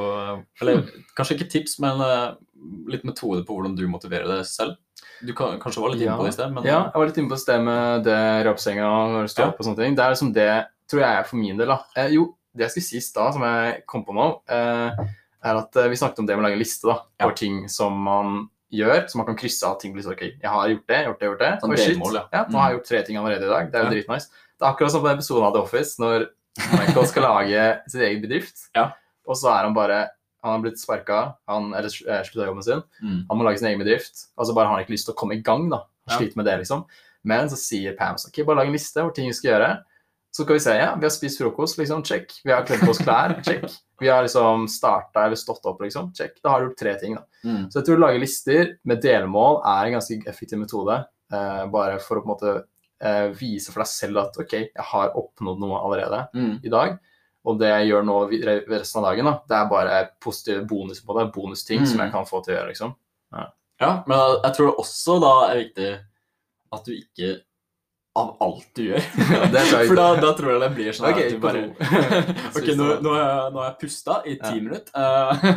Eller 0.60 0.82
kanskje 1.16 1.38
ikke 1.38 1.46
tips, 1.54 1.78
men 1.80 2.02
eh, 2.04 2.26
litt 2.92 3.06
metode 3.08 3.40
på 3.46 3.56
hvordan 3.56 3.76
du 3.78 3.86
motiverer 3.88 4.28
deg 4.28 4.42
selv? 4.44 4.76
Du 5.24 5.32
kan, 5.38 5.56
kanskje 5.62 5.82
var 5.82 5.94
litt 5.94 6.04
inne 6.04 6.18
på 6.18 6.26
det 6.26 6.34
i 6.34 6.36
sted, 6.36 6.52
men 6.52 6.66
Ja, 6.68 6.82
jeg 6.90 7.00
var 7.00 7.08
litt 7.08 7.22
inne 7.22 7.32
på 7.32 7.38
det 7.48 7.56
med 7.70 8.04
det 8.06 8.20
rappsenga 8.46 8.90
og 8.90 9.30
stå 9.32 9.46
Ja. 9.46 9.48
opp 9.48 9.62
og 9.62 9.66
sånne 9.68 9.80
ting. 9.80 9.96
Det 9.96 10.04
er 10.04 10.14
liksom 10.14 10.34
det, 10.36 10.50
tror 10.90 11.00
jeg 11.04 11.18
er 11.20 11.24
for 11.28 11.36
min 11.40 11.56
del, 11.60 11.68
da. 11.68 11.78
Eh, 11.96 12.12
jo, 12.16 12.34
det 12.56 12.66
jeg 12.66 12.70
skulle 12.74 12.88
si 12.88 12.96
i 12.98 13.04
stad, 13.04 13.32
som 13.36 13.42
jeg 13.46 13.82
kom 13.86 14.04
på 14.04 14.14
nå, 14.16 14.28
eh, 14.48 15.02
er 15.44 15.58
at 15.60 15.76
eh, 15.76 15.88
vi 15.92 15.98
snakket 16.00 16.18
om 16.22 16.26
det 16.26 16.36
med 16.36 16.42
å 16.44 16.48
lage 16.48 16.56
en 16.58 16.62
liste 16.64 16.88
da, 16.88 16.96
Ja. 17.20 17.26
for 17.28 17.36
ting 17.38 17.68
som 17.68 17.92
man 18.02 18.48
gjør, 18.72 19.06
så 19.08 19.16
man 19.20 19.26
kan 19.26 19.36
krysse 19.36 19.64
av 19.64 19.78
ting. 19.80 19.92
blir 19.94 20.02
så 20.04 20.12
ok, 20.12 20.20
jeg 20.42 20.50
har 20.50 20.68
gjort 20.68 20.86
det, 20.88 21.04
gjort 21.06 21.20
det, 21.20 21.28
gjort 21.30 21.38
det. 21.44 21.52
Sånn 21.62 21.76
delmål, 21.76 22.14
ja. 22.18 22.24
ja. 22.32 22.44
Nå 22.50 22.58
har 22.58 22.70
jeg 22.70 22.78
gjort 22.78 22.88
tre 22.88 23.02
ting 23.06 23.16
allerede 23.16 23.44
i 23.46 23.52
dag. 23.52 23.70
Det 23.72 23.78
er 23.78 23.84
jo 23.84 23.88
Ja. 23.88 23.94
dritnice. 23.96 24.28
Det 24.58 24.66
er 24.66 24.72
akkurat 24.72 24.90
som 24.90 25.00
på 25.02 25.08
den 25.08 25.18
episoden 25.18 25.46
av 25.46 25.52
The 25.54 25.62
Office, 25.62 25.98
når 26.02 26.26
Michael 26.74 27.06
skal 27.06 27.22
lage 27.22 27.80
sin 27.88 28.00
egen 28.02 28.22
bedrift, 28.22 28.68
Ja. 28.74 28.90
og 29.26 29.36
så 29.36 29.48
er 29.54 29.62
han 29.64 29.74
bare 29.74 30.08
han 30.44 30.52
har 30.52 30.60
blitt 30.70 30.78
sparka, 30.78 31.34
han 31.48 31.72
eller 31.74 31.88
eh, 31.90 32.22
slutta 32.22 32.46
jobben 32.46 32.62
sin. 32.62 32.82
Mm. 33.02 33.26
Han 33.28 33.38
må 33.38 33.44
lage 33.44 33.58
sin 33.58 33.68
egen 33.68 33.80
bedrift. 33.80 34.28
Og 34.38 34.46
så 34.46 34.54
bare 34.54 34.66
har 34.68 34.76
han 34.76 34.84
ikke 34.84 34.94
lyst 34.94 35.06
til 35.08 35.14
å 35.14 35.18
komme 35.18 35.34
i 35.34 35.42
gang. 35.42 35.68
da. 35.68 35.82
Ja. 36.08 36.18
med 36.36 36.46
det, 36.46 36.58
liksom. 36.60 36.84
Men 37.24 37.48
så 37.50 37.56
sier 37.58 37.94
Pam 37.96 38.14
sånn, 38.16 38.30
ok, 38.30 38.46
bare 38.46 38.56
lag 38.56 38.66
en 38.66 38.72
liste 38.72 38.96
over 39.02 39.12
ting 39.12 39.26
vi 39.26 39.32
skal 39.34 39.50
gjøre. 39.50 39.82
Så 40.30 40.44
skal 40.44 40.54
vi 40.54 40.60
se, 40.60 40.74
ja, 40.76 40.94
vi 40.94 41.06
har 41.06 41.10
spist 41.10 41.38
frokost, 41.40 41.78
liksom, 41.80 42.02
check. 42.04 42.32
Vi 42.44 42.52
har 42.52 42.62
kledd 42.68 42.80
på 42.84 42.90
oss 42.92 42.98
klær, 43.02 43.32
check. 43.42 43.64
Vi 43.98 44.08
har 44.12 44.22
liksom 44.22 44.66
starta 44.70 45.24
eller 45.24 45.36
stått 45.40 45.64
opp, 45.66 45.80
liksom, 45.82 46.12
check. 46.14 46.36
Da 46.44 46.50
har 46.52 46.60
du 46.60 46.68
gjort 46.68 46.78
tre 46.78 46.92
ting, 47.00 47.14
da. 47.16 47.24
Mm. 47.44 47.64
Så 47.70 47.80
jeg 47.80 47.86
tror 47.88 47.96
å 47.96 48.02
lage 48.06 48.20
lister 48.22 48.74
med 48.86 49.00
delmål 49.02 49.62
er 49.66 49.86
en 49.88 49.96
ganske 49.98 50.18
effektiv 50.30 50.60
metode. 50.60 50.98
Eh, 51.32 51.64
bare 51.72 51.98
for 52.04 52.20
å 52.20 52.22
på 52.22 52.28
en 52.28 52.34
måte 52.34 52.52
eh, 53.00 53.28
vise 53.38 53.72
for 53.72 53.82
deg 53.84 53.90
selv 53.90 54.18
at 54.24 54.38
ok, 54.42 54.52
jeg 54.68 54.84
har 54.92 55.12
oppnådd 55.18 55.60
noe 55.64 55.80
allerede 55.80 56.20
Mm. 56.34 56.54
i 56.64 56.68
dag. 56.76 56.98
Og 57.48 57.58
det 57.58 57.68
jeg 57.72 57.88
gjør 57.88 58.04
nå 58.04 58.16
resten 58.68 58.98
av 59.02 59.04
dagen, 59.10 59.24
da, 59.24 59.34
det 59.48 59.56
er 59.56 59.68
bare 59.70 59.98
positive 60.20 60.64
bonus 60.68 61.00
på 61.00 61.14
det. 61.18 61.32
Bonusting 61.32 61.80
Mm. 61.80 61.86
som 61.86 62.00
jeg 62.04 62.12
kan 62.12 62.26
få 62.26 62.44
til 62.44 62.54
å 62.54 62.58
gjøre, 62.58 62.68
liksom. 62.74 62.94
Ja, 63.80 64.02
men 64.06 64.18
jeg 64.42 64.54
tror 64.56 64.74
også 64.82 65.20
da 65.22 65.34
er 65.52 65.60
viktig 65.64 65.90
at 66.72 66.84
du 66.84 66.92
ikke 66.92 67.40
av 68.18 68.30
alt 68.44 68.66
du 68.78 68.82
gjør. 68.88 69.08
tror 69.54 69.88
For 69.88 69.98
da, 69.98 70.06
da 70.22 70.32
tror 70.38 70.52
jeg 70.52 70.62
det 70.64 70.70
blir 70.76 70.96
sånn 70.96 71.08
okay, 71.10 71.26
at 71.26 71.34
du 71.34 71.42
bare. 71.42 71.64
Ok, 72.58 72.70
nå, 72.78 72.88
nå, 73.04 73.12
har 73.14 73.24
jeg, 73.24 73.50
nå 73.54 73.62
har 73.62 73.68
jeg 73.70 73.76
pusta 73.82 74.20
i 74.24 74.36
ti 74.36 74.54
Ja. 74.54 74.62
minutter. 74.68 74.94
Eh, 74.94 75.50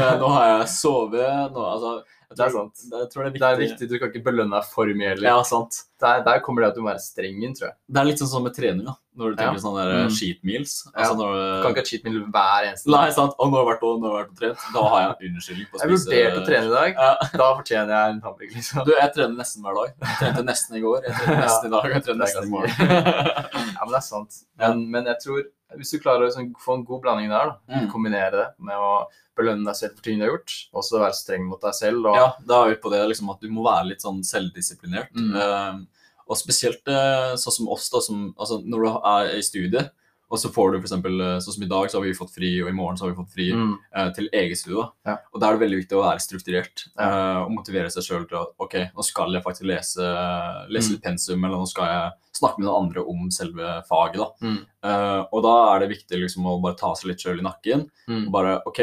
eh, 0.00 0.12
nå 0.22 0.34
har 0.36 0.50
jeg 0.52 0.68
sovet. 0.74 1.54
Nå, 1.54 1.66
altså, 1.74 1.94
jeg 2.30 2.38
Det 2.38 2.46
er 2.46 2.54
sant. 2.56 2.84
Jeg 2.90 3.10
tror 3.12 3.22
det 3.22 3.28
er 3.28 3.34
viktig. 3.34 3.40
Det 3.44 3.50
er 3.52 3.62
viktig, 3.64 3.88
du 3.90 3.98
kan 4.00 4.10
ikke 4.12 4.24
belønne 4.30 4.58
deg 4.58 4.70
for 4.72 4.90
mye 4.98 5.12
heller. 5.14 5.28
Ja, 5.30 5.42
sant. 5.46 5.84
Der, 6.04 6.20
der 6.26 6.40
kommer 6.44 6.60
det 6.64 6.68
at 6.72 6.76
du 6.76 6.82
må 6.84 6.90
være 6.92 7.00
streng 7.00 7.40
inn, 7.42 7.54
tror 7.56 7.70
jeg. 7.70 7.76
Det 7.88 8.00
er 8.02 8.04
litt 8.10 8.20
sånn 8.20 8.28
som 8.34 8.44
med 8.44 8.52
trening, 8.56 8.84
da. 8.84 8.94
Når 9.16 9.30
du 9.30 9.36
tenker 9.38 9.56
Ja. 9.56 9.62
sånn 9.62 9.76
der 9.78 9.90
Mm. 10.04 10.10
cheat 10.10 10.40
meals. 10.44 10.72
Ja. 10.90 10.92
Altså 11.04 11.14
når 11.20 11.32
Du 11.34 11.62
kan 11.62 11.70
ikke 11.72 11.82
ha 11.84 11.88
cheat 11.90 12.04
meal 12.04 12.18
hver 12.34 12.64
eneste 12.68 12.84
dag. 12.90 12.94
Nei, 12.98 13.10
sant. 13.14 13.34
Og 13.38 13.46
nå 13.50 13.54
har 13.56 13.62
jeg 13.64 13.70
vært 13.72 13.84
og, 13.88 14.00
nå 14.02 14.10
har 14.10 14.16
jeg 14.18 14.24
vært 14.24 14.32
og 14.34 14.38
trent. 14.42 14.58
Da 14.74 14.82
har 14.90 14.98
jeg 15.00 15.08
en 15.14 15.34
unnskyldning 15.38 15.68
på 15.70 15.74
å 15.74 15.80
spise 15.80 16.10
Jeg 16.12 16.26
vurderte 16.26 16.42
å 16.42 16.46
trene 16.48 16.66
i 16.66 16.74
dag. 16.74 16.90
Ja. 16.98 17.14
Da 17.40 17.46
fortjener 17.54 17.92
jeg 17.94 18.10
en 18.14 18.20
hamburger, 18.26 18.54
liksom. 18.58 18.84
Du, 18.84 18.92
jeg 18.92 19.14
trener 19.14 19.36
nesten 19.38 19.62
hver 19.64 19.74
dag. 19.80 19.90
Jeg 20.02 20.16
trente 20.20 20.44
nesten 20.50 20.76
i 20.76 20.80
går, 20.84 21.02
jeg 21.06 21.14
trente 21.14 21.40
nesten 21.46 21.66
i 21.66 21.74
dag, 21.76 21.90
jeg 21.94 22.02
trener 22.04 22.20
er 22.20 22.24
nesten 22.26 22.44
i 22.44 22.50
morgen. 22.50 22.74
Ja, 23.74 23.82
men 23.84 23.92
det 23.94 24.00
er 24.02 24.08
sant. 24.10 24.32
Men, 24.58 24.90
men 24.90 25.04
jeg 25.06 25.18
tror, 25.24 25.42
hvis 25.78 25.90
du 25.94 25.98
klarer 25.98 26.22
å 26.22 26.26
liksom, 26.28 26.52
få 26.62 26.74
en 26.78 26.84
god 26.84 27.02
blanding 27.02 27.28
der, 27.30 27.54
da, 27.54 27.54
Mm. 27.74 27.88
kombinere 27.90 28.30
det 28.30 28.48
med 28.58 28.74
å 28.78 29.06
belønne 29.36 29.64
deg 29.66 29.74
selv 29.74 29.94
for 29.96 30.02
ting 30.06 30.18
du 30.20 30.24
har 30.26 30.30
gjort, 30.36 30.52
og 30.74 30.82
så 30.86 31.00
være 31.02 31.14
streng 31.18 31.46
mot 31.48 31.60
deg 31.60 31.72
selv. 31.74 32.06
Og, 32.06 32.14
Ja, 32.14 32.28
da 32.46 32.64
er 32.64 32.68
vi 32.74 32.76
på 32.82 32.90
det 32.92 33.00
liksom, 33.10 33.30
at 33.34 33.40
du 33.40 33.48
må 33.48 33.64
være 33.66 33.88
litt 33.88 34.02
sånn 34.02 34.22
selvdisiplinert. 34.22 35.10
Mm. 35.14 35.86
Og 36.28 36.36
spesielt 36.40 36.86
eh, 36.88 37.34
sånn 37.36 37.52
som 37.58 37.68
oss, 37.68 37.90
da, 37.92 38.00
som, 38.00 38.32
altså, 38.38 38.62
når 38.64 38.84
du 38.86 38.88
er 39.04 39.36
i 39.38 39.42
studiet, 39.44 39.90
og 40.32 40.38
så 40.40 40.48
får 40.50 40.72
du 40.72 40.78
eksempel, 40.80 41.20
eh, 41.20 41.36
sånn 41.44 41.52
som 41.54 41.62
i 41.62 41.68
dag, 41.68 41.86
så 41.90 41.98
har 41.98 42.02
vi 42.06 42.14
fått 42.16 42.32
fri, 42.34 42.48
og 42.62 42.68
i 42.70 42.72
morgen 42.74 42.96
så 42.96 43.04
har 43.04 43.10
vi 43.12 43.18
fått 43.22 43.34
fri 43.34 43.50
Mm. 43.52 43.74
eh, 43.94 44.10
til 44.16 44.28
eget 44.32 44.56
studie. 44.58 44.86
Ja. 45.06 45.18
Og 45.34 45.38
da 45.40 45.46
er 45.50 45.58
det 45.58 45.62
veldig 45.68 45.78
viktig 45.84 45.98
å 45.98 46.02
være 46.02 46.24
strukturert 46.24 46.86
Ja. 46.98 47.04
eh, 47.10 47.42
og 47.44 47.50
motivere 47.52 47.90
seg 47.92 48.02
sjøl 48.02 48.24
til 48.28 48.38
at 48.40 48.48
ok, 48.58 48.74
nå 48.96 49.04
skal 49.04 49.32
jeg 49.36 49.44
faktisk 49.44 49.66
lese, 49.68 50.08
lese 50.70 50.88
Mm. 50.88 50.92
litt 50.96 51.02
pensum, 51.02 51.44
eller 51.44 51.56
nå 51.58 51.68
skal 51.68 51.84
jeg 51.86 52.12
snakke 52.40 52.58
med 52.58 52.66
noen 52.66 52.82
andre 52.88 53.04
om 53.06 53.30
selve 53.30 53.84
faget. 53.86 54.16
da. 54.16 54.28
Mm. 54.42 54.58
Eh, 54.82 55.24
og 55.32 55.42
da 55.44 55.76
er 55.76 55.78
det 55.80 55.90
viktig 55.98 56.18
liksom 56.24 56.44
å 56.46 56.60
bare 56.62 56.74
ta 56.76 56.94
seg 56.94 57.08
litt 57.12 57.18
sjøl 57.20 57.38
i 57.38 57.42
nakken. 57.42 57.90
Mm. 58.08 58.26
og 58.26 58.32
bare 58.32 58.62
ok, 58.66 58.80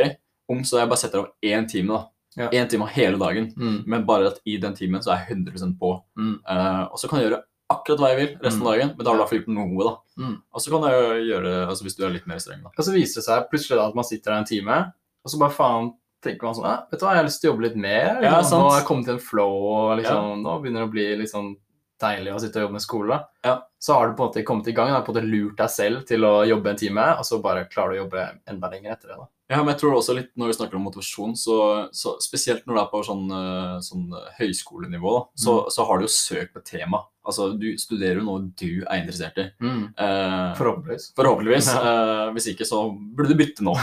om 0.49 0.59
så 0.63 0.79
jeg 0.79 0.87
bare 0.89 0.97
setter 0.97 1.19
av 1.19 1.27
én 1.43 1.67
time, 1.67 1.87
da. 1.97 2.05
Ja. 2.37 2.49
time 2.65 2.83
av 2.83 2.89
hele 2.95 3.17
dagen. 3.17 3.53
Mm. 3.57 3.83
Men 3.85 4.05
bare 4.05 4.27
at 4.31 4.39
i 4.45 4.57
den 4.57 4.73
timen 4.73 5.01
så 5.03 5.11
er 5.13 5.25
jeg 5.27 5.37
100% 5.45 5.77
på. 5.79 6.01
Mm. 6.17 6.39
Uh, 6.47 6.83
og 6.91 6.97
så 6.99 7.09
kan 7.09 7.19
jeg 7.19 7.29
gjøre 7.29 7.41
akkurat 7.71 7.99
hva 8.03 8.09
jeg 8.11 8.17
vil 8.19 8.37
resten 8.43 8.61
av 8.61 8.67
Mm. 8.67 8.71
dagen, 8.71 8.93
men 8.97 9.05
da 9.05 9.11
har 9.11 9.15
du 9.15 9.19
i 9.19 9.23
hvert 9.23 9.29
fall 9.31 9.39
gjort 9.39 9.55
noe, 9.55 9.83
da. 9.87 10.23
Mm. 10.23 10.37
Og 10.53 10.61
så 10.61 10.71
kan 10.71 10.89
jeg 10.91 11.25
gjøre, 11.31 11.67
altså 11.67 11.83
hvis 11.87 11.95
du 11.95 12.05
er 12.05 12.09
litt 12.11 12.27
mer 12.27 12.39
streng, 12.43 12.61
da. 12.63 12.69
Og 12.77 12.83
så 12.85 12.91
viser 12.93 13.15
det 13.21 13.25
seg 13.27 13.49
plutselig 13.49 13.77
da 13.79 13.87
at 13.87 13.95
man 13.95 14.03
sitter 14.03 14.31
der 14.31 14.37
en 14.39 14.45
time, 14.45 14.93
og 15.23 15.31
så 15.31 15.39
bare 15.39 15.55
faen 15.55 15.91
tenker 16.21 16.43
man 16.43 16.53
sånn 16.53 16.67
«Æ, 16.69 16.73
Vet 16.91 16.99
du 16.99 17.05
hva, 17.05 17.13
jeg 17.15 17.21
har 17.23 17.25
lyst 17.25 17.41
til 17.41 17.49
å 17.49 17.53
jobbe 17.55 17.63
litt 17.65 17.75
mer. 17.81 18.21
Ja, 18.21 18.37
Liksom. 18.41 18.59
nå 18.61 18.69
har 18.69 18.79
jeg 18.79 18.87
kommet 18.87 19.05
til 19.05 19.13
en 19.15 19.19
flow, 19.19 19.55
og 19.71 19.97
liksom, 19.99 20.43
nå 20.43 20.61
begynner 20.61 20.83
det 20.83 20.89
å 20.89 20.91
bli 20.91 21.07
litt 21.17 21.31
sånn 21.31 21.55
deilig 22.01 22.33
å 22.35 22.39
sitte 22.41 22.57
og 22.59 22.63
jobbe 22.67 22.73
med 22.77 22.81
skole. 22.81 23.17
Ja. 23.45 23.55
Så 23.79 23.93
har 23.93 24.07
du 24.09 24.13
på 24.15 24.23
en 24.25 24.29
måte 24.29 24.43
kommet 24.45 24.67
i 24.67 24.73
gang, 24.73 24.89
da, 24.91 25.01
på 25.01 25.09
en 25.09 25.15
måte 25.15 25.31
lurt 25.31 25.57
deg 25.57 25.69
selv 25.69 26.05
til 26.05 26.21
å 26.27 26.45
jobbe 26.45 26.69
en 26.69 26.75
time, 26.77 27.07
og 27.17 27.23
så 27.25 27.41
bare 27.41 27.65
klarer 27.69 27.93
du 27.93 27.97
å 27.99 28.03
jobbe 28.05 28.27
enda 28.47 28.69
lenger 28.69 28.91
etter 28.93 29.07
det. 29.09 29.17
da. 29.17 29.27
Ja, 29.51 29.59
men 29.59 29.73
jeg 29.73 29.81
tror 29.81 29.97
også 29.97 30.15
litt 30.15 30.31
når 30.39 30.51
vi 30.51 30.57
snakker 30.57 30.79
om 30.79 30.85
motivasjon, 30.87 31.33
så, 31.35 31.55
så 31.91 32.15
spesielt 32.23 32.63
når 32.67 32.77
det 32.77 32.83
er 32.85 32.91
på 32.93 33.01
sånn, 33.03 33.25
eh, 33.35 33.77
sånn 33.83 34.05
høyskolenivå, 34.37 35.15
da, 35.17 35.23
så, 35.43 35.55
så 35.73 35.87
har 35.89 35.99
du 35.99 36.07
jo 36.07 36.13
søkt 36.13 36.53
på 36.55 36.63
tema. 36.63 37.01
Altså, 37.21 37.51
du 37.53 37.67
studerer 37.77 38.17
jo 38.17 38.23
noe 38.25 38.47
du 38.57 38.81
er 38.81 39.01
interessert 39.01 39.37
i. 39.43 39.43
Eh, 39.61 40.53
Forhåpentligvis. 40.57 41.11
Forhåpentligvis. 41.17 41.67
Eh, 41.77 42.31
hvis 42.37 42.47
ikke, 42.53 42.65
så 42.65 42.79
burde 42.89 43.35
du 43.35 43.37
bytte 43.43 43.65
nå. 43.67 43.75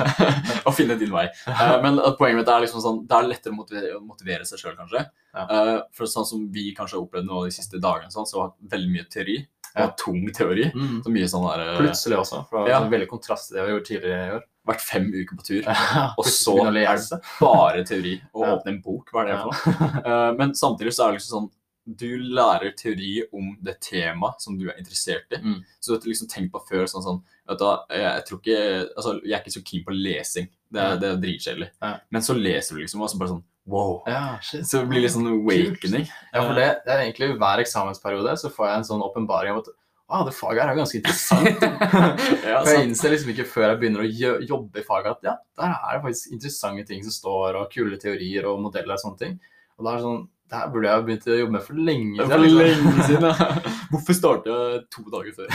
og 0.66 0.72
finne 0.78 0.96
din 1.00 1.12
vei. 1.12 1.26
Eh, 1.50 1.74
men 1.84 2.00
poenget 2.16 2.40
mitt 2.40 2.52
er 2.54 2.64
liksom 2.64 2.80
sånn, 2.84 3.02
det 3.10 3.18
er 3.18 3.28
lettere 3.28 3.52
å 3.52 3.58
motivere, 3.58 3.92
å 3.98 4.04
motivere 4.04 4.48
seg 4.48 4.62
sjøl, 4.62 4.78
kanskje. 4.78 5.04
Ja. 5.34 5.44
Eh, 5.44 5.74
for 5.96 6.08
sånn 6.10 6.28
som 6.28 6.46
vi 6.54 6.70
kanskje 6.76 6.96
har 6.96 7.04
opplevd 7.04 7.28
nå 7.28 7.44
de 7.44 7.52
siste 7.58 7.82
dagene, 7.82 8.14
sånn, 8.14 8.28
så 8.30 8.46
har 8.46 8.54
vi 8.54 8.72
veldig 8.72 8.94
mye 8.94 9.10
teori. 9.12 9.40
Ja. 9.76 9.86
Og 9.86 9.96
tung 10.00 10.24
teori. 10.34 10.70
Mm. 10.74 11.02
Så 11.04 11.12
mye 11.14 11.28
sånn 11.30 11.46
der, 11.46 11.60
eh, 11.66 11.78
Plutselig 11.78 12.18
også, 12.18 12.48
for 12.48 12.64
det 12.64 12.72
Ja. 12.72 12.78
var 12.80 12.86
en 12.86 12.92
veldig 12.92 13.08
kontrast 13.08 13.48
til 13.48 13.56
det 13.58 13.66
vi 13.66 13.72
gjort 13.76 13.86
tidligere 13.90 14.26
i 14.26 14.34
år. 14.38 14.42
Vært 14.66 14.80
fem 14.80 15.06
uker 15.12 15.36
på 15.36 15.46
tur. 15.46 15.62
Og 16.18 16.24
så 16.24 16.56
er 16.66 16.72
det 16.72 17.20
bare 17.40 17.84
teori. 17.84 18.20
Å 18.34 18.44
Ja. 18.46 18.56
åpne 18.56 18.68
en 18.74 18.82
bok, 18.82 19.10
hva 19.12 19.22
er 19.22 19.26
det 19.26 19.36
Ja. 19.38 19.50
for 19.50 19.70
noe? 19.70 20.04
Eh, 20.10 20.32
men 20.36 20.52
samtidig 20.54 20.92
så 20.92 21.06
er 21.06 21.12
det 21.12 21.20
liksom 21.20 21.36
sånn 21.38 21.50
du 21.96 22.18
lærer 22.18 22.70
teori 22.76 23.22
om 23.32 23.56
det 23.62 23.80
temaet 23.80 24.40
som 24.40 24.56
du 24.58 24.68
er 24.68 24.76
interessert 24.78 25.32
i. 25.32 25.40
Mm. 25.42 25.64
Så 25.80 25.94
du 25.94 25.94
har 25.98 26.12
liksom 26.12 26.28
tenkt 26.28 26.52
på 26.52 26.60
før 26.68 26.84
sånn 26.86 27.02
sånn 27.02 27.22
vet 27.48 27.58
du, 27.58 27.64
jeg, 27.90 28.02
jeg 28.04 28.24
tror 28.28 28.40
ikke, 28.40 28.58
altså, 28.96 29.14
jeg 29.24 29.32
er 29.34 29.40
ikke 29.42 29.54
så 29.56 29.64
keen 29.66 29.84
på 29.84 29.96
lesing. 29.96 30.48
Det 30.70 30.80
er, 30.80 30.92
mm. 30.94 31.00
det 31.00 31.08
er 31.08 31.16
dritkjedelig. 31.24 31.70
Ja. 31.82 31.92
Men 32.12 32.22
så 32.22 32.36
leser 32.38 32.76
du 32.76 32.82
liksom, 32.84 33.02
og 33.02 33.10
så 33.10 33.18
bare 33.18 33.32
sånn 33.32 33.42
wow. 33.68 34.00
Ja, 34.08 34.38
shit. 34.42 34.66
Så 34.68 34.82
det 34.82 34.90
blir 34.92 35.04
litt 35.04 35.14
sånn 35.14 35.28
awakening. 35.30 36.08
Ja, 36.32 36.42
for 36.44 36.56
det, 36.56 36.68
det 36.86 36.94
er 36.94 37.04
egentlig 37.04 37.34
hver 37.36 37.62
eksamensperiode 37.62 38.36
så 38.40 38.50
får 38.54 38.70
jeg 38.70 38.80
en 38.80 38.88
sånn 38.92 39.04
åpenbaring 39.04 39.54
om 39.54 39.62
at 39.62 39.70
ah, 40.10 40.24
det 40.26 40.34
faget 40.34 40.64
her 40.64 40.72
er 40.72 40.80
ganske 40.80 40.98
interessant. 40.98 41.62
ja, 42.50 42.58
For 42.64 42.72
jeg 42.74 42.88
innser 42.88 43.14
liksom 43.14 43.30
ikke 43.34 43.46
før 43.48 43.68
jeg 43.68 43.80
begynner 43.82 44.04
å 44.04 44.34
jobbe 44.48 44.82
i 44.82 44.86
faget 44.86 45.12
at 45.14 45.30
ja, 45.30 45.36
der 45.60 45.76
er 45.76 45.96
det 45.96 46.04
faktisk 46.08 46.34
interessante 46.34 46.86
ting 46.88 47.04
som 47.06 47.14
står, 47.14 47.60
og 47.60 47.70
kule 47.74 48.00
teorier 48.02 48.48
og 48.50 48.60
modeller 48.64 48.96
og 48.96 49.04
sånne 49.04 49.22
ting. 49.22 49.38
Og 49.78 49.86
da 49.86 49.94
er 49.94 50.00
det 50.00 50.06
sånn 50.08 50.28
Det 50.50 50.58
her 50.58 50.70
burde 50.72 50.88
jeg 50.88 50.98
ha 50.98 51.02
begynt 51.06 51.26
å 51.30 51.36
jobbe 51.38 51.54
med 51.54 51.62
for 51.62 51.78
lenge 51.88 52.16
siden. 52.16 52.32
for 52.32 52.42
liksom. 52.42 52.88
lenge 52.90 53.04
siden, 53.06 53.26
ja. 53.30 53.74
Hvorfor 53.92 54.16
startet 54.18 54.50
jeg 54.50 54.80
to 54.96 55.04
dager 55.14 55.36
før? 55.36 55.52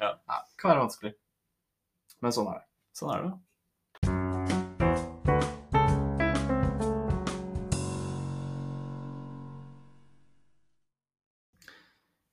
ja, 0.00 0.08
det 0.16 0.40
kan 0.56 0.72
være 0.72 0.84
vanskelig. 0.86 1.12
Men 2.24 2.34
sånn 2.36 2.48
er 2.48 2.62
det. 2.62 2.66
Sånn 2.96 3.12
er 3.12 3.26
det. 3.26 3.32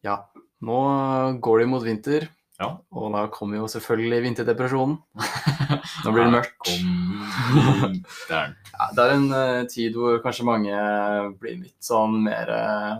Ja, 0.05 0.17
nå 0.65 0.79
går 1.43 1.59
det 1.63 1.69
mot 1.71 1.83
vinter, 1.85 2.27
Ja. 2.59 2.71
og 2.91 3.11
da 3.13 3.27
kommer 3.33 3.57
jo 3.59 3.67
selvfølgelig 3.69 4.23
vinterdepresjonen. 4.25 4.97
Nå 6.05 6.11
blir 6.13 6.23
det 6.25 6.33
mørkt. 6.33 6.69
Ja, 8.77 8.87
det 8.93 9.03
er 9.03 9.11
en 9.15 9.27
uh, 9.31 9.65
tid 9.69 9.95
hvor 9.97 10.19
kanskje 10.23 10.45
mange 10.47 10.73
blir 11.41 11.57
litt 11.63 11.83
sånn 11.83 12.19
mer 12.25 12.49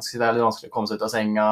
si, 0.04 0.18
Det 0.18 0.26
er 0.26 0.36
litt 0.38 0.46
vanskelig 0.46 0.70
å 0.72 0.74
komme 0.74 0.90
seg 0.90 0.98
ut 1.00 1.06
av 1.08 1.12
senga. 1.14 1.48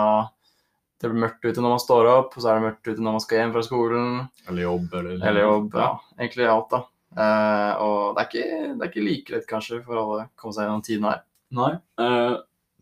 Det 1.01 1.09
blir 1.11 1.21
mørkt 1.25 1.45
ute 1.45 1.61
når 1.61 1.73
man 1.75 1.81
står 1.83 2.09
opp, 2.09 2.35
og 2.37 2.41
så 2.43 2.49
er 2.51 2.59
det 2.59 2.65
mørkt 2.69 2.89
ute 2.89 3.03
når 3.03 3.17
man 3.17 3.23
skal 3.23 3.39
hjem 3.41 3.53
fra 3.55 3.63
skolen. 3.67 4.11
Eller 4.49 4.65
jobb, 4.65 4.87
eller 4.97 5.17
Eller 5.29 5.45
jobb. 5.45 5.77
Ja, 5.77 5.89
egentlig 6.17 6.47
alt, 6.51 6.69
da. 6.73 6.81
Uh, 7.15 7.71
og 7.85 7.99
det 8.17 8.23
er, 8.23 8.29
ikke, 8.29 8.45
det 8.75 8.81
er 8.87 8.91
ikke 8.91 9.05
like 9.07 9.35
lett 9.35 9.49
kanskje 9.49 9.81
for 9.85 10.01
alle 10.01 10.21
å 10.23 10.29
komme 10.39 10.55
seg 10.57 10.65
gjennom 10.67 10.85
tiden 10.85 11.09
her. 11.09 11.21
Nei. 11.55 11.73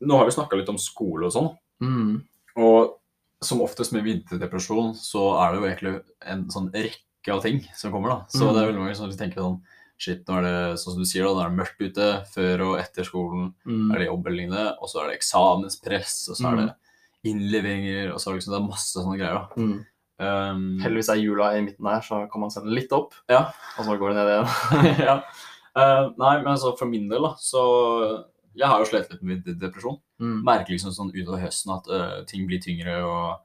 Nå 0.04 0.19
har 0.19 0.30
vi 0.30 0.36
snakka 0.36 0.58
litt 0.60 0.71
om 0.71 0.80
skole 0.82 1.28
og 1.30 1.36
sånn. 1.36 1.52
Mm. 1.84 2.13
Og 2.58 3.00
som 3.44 3.62
oftest 3.62 3.92
med 3.96 4.04
vinterdepresjon, 4.06 4.94
så 4.96 5.24
er 5.44 5.52
det 5.52 5.60
jo 5.60 5.68
egentlig 5.68 5.94
en 6.32 6.44
sånn 6.54 6.70
rekke 6.72 7.34
av 7.34 7.42
ting 7.44 7.62
som 7.76 7.92
kommer, 7.92 8.10
da. 8.10 8.20
Så 8.32 8.46
Mm. 8.48 8.54
det 8.54 8.62
er 8.62 8.68
veldig 8.72 8.84
mange 8.84 8.96
som 9.00 9.10
tenker 9.12 9.42
sånn 9.42 9.62
Shit, 10.04 10.26
nå 10.28 10.38
er 10.39 10.42
det 10.42 10.80
sånn 10.82 10.96
som 10.96 11.02
du 11.04 11.06
sier, 11.08 11.24
da, 11.24 11.32
nå 11.32 11.42
er 11.44 11.50
det 11.52 11.60
mørkt 11.60 11.80
ute 11.80 12.08
før 12.34 12.62
og 12.66 12.80
etter 12.82 13.06
skolen. 13.06 13.54
Mm. 13.66 13.92
Er 13.94 14.00
det 14.02 14.08
jobb 14.08 14.26
eller 14.28 14.38
lignende? 14.38 14.63
Og 14.82 14.89
så 14.89 15.00
er 15.04 15.08
det 15.12 15.20
eksamenspress, 15.20 16.16
og 16.34 16.36
så 16.36 16.50
er 16.50 16.56
det 16.58 16.74
innleveringer, 17.30 18.12
og 18.12 18.20
så 18.20 18.28
er 18.30 18.34
det 18.34 18.39
liksom 18.42 18.54
det 18.56 18.60
er 18.60 18.68
masse 18.68 18.98
sånne 18.98 19.18
greier, 19.22 19.38
da. 19.38 19.62
Mm. 19.62 19.86
Um, 20.24 20.66
Heldigvis 20.84 21.10
er 21.13 21.22
jula 21.22 21.52
i 21.58 21.62
midten 21.66 21.88
her, 21.88 22.02
så 22.06 22.20
kan 22.32 22.42
man 22.44 22.52
sende 22.54 22.74
litt 22.76 22.92
opp, 22.96 23.13
Ja. 23.32 23.46
og 23.78 23.86
så 23.88 23.96
går 24.02 24.13
det 24.13 24.18
ned 24.18 24.32
igjen. 24.34 25.00
ja. 25.08 25.16
uh, 25.78 26.04
nei, 26.20 26.34
men 26.42 26.52
altså 26.56 26.74
for 26.78 26.89
min 26.89 27.08
del, 27.08 27.22
da, 27.30 27.34
så 27.39 27.63
Jeg 28.56 28.70
har 28.70 28.80
jo 28.80 28.86
slitt 28.89 29.12
litt 29.12 29.24
med 29.26 29.48
depresjon. 29.60 30.00
Mm. 30.22 30.44
merker 30.46 30.72
liksom 30.76 30.94
sånn 30.96 31.12
utover 31.13 31.42
høsten 31.42 31.74
at 31.76 31.88
eh, 31.92 32.20
ting 32.30 32.46
blir 32.48 32.62
tyngre 32.63 33.00
og, 33.04 33.42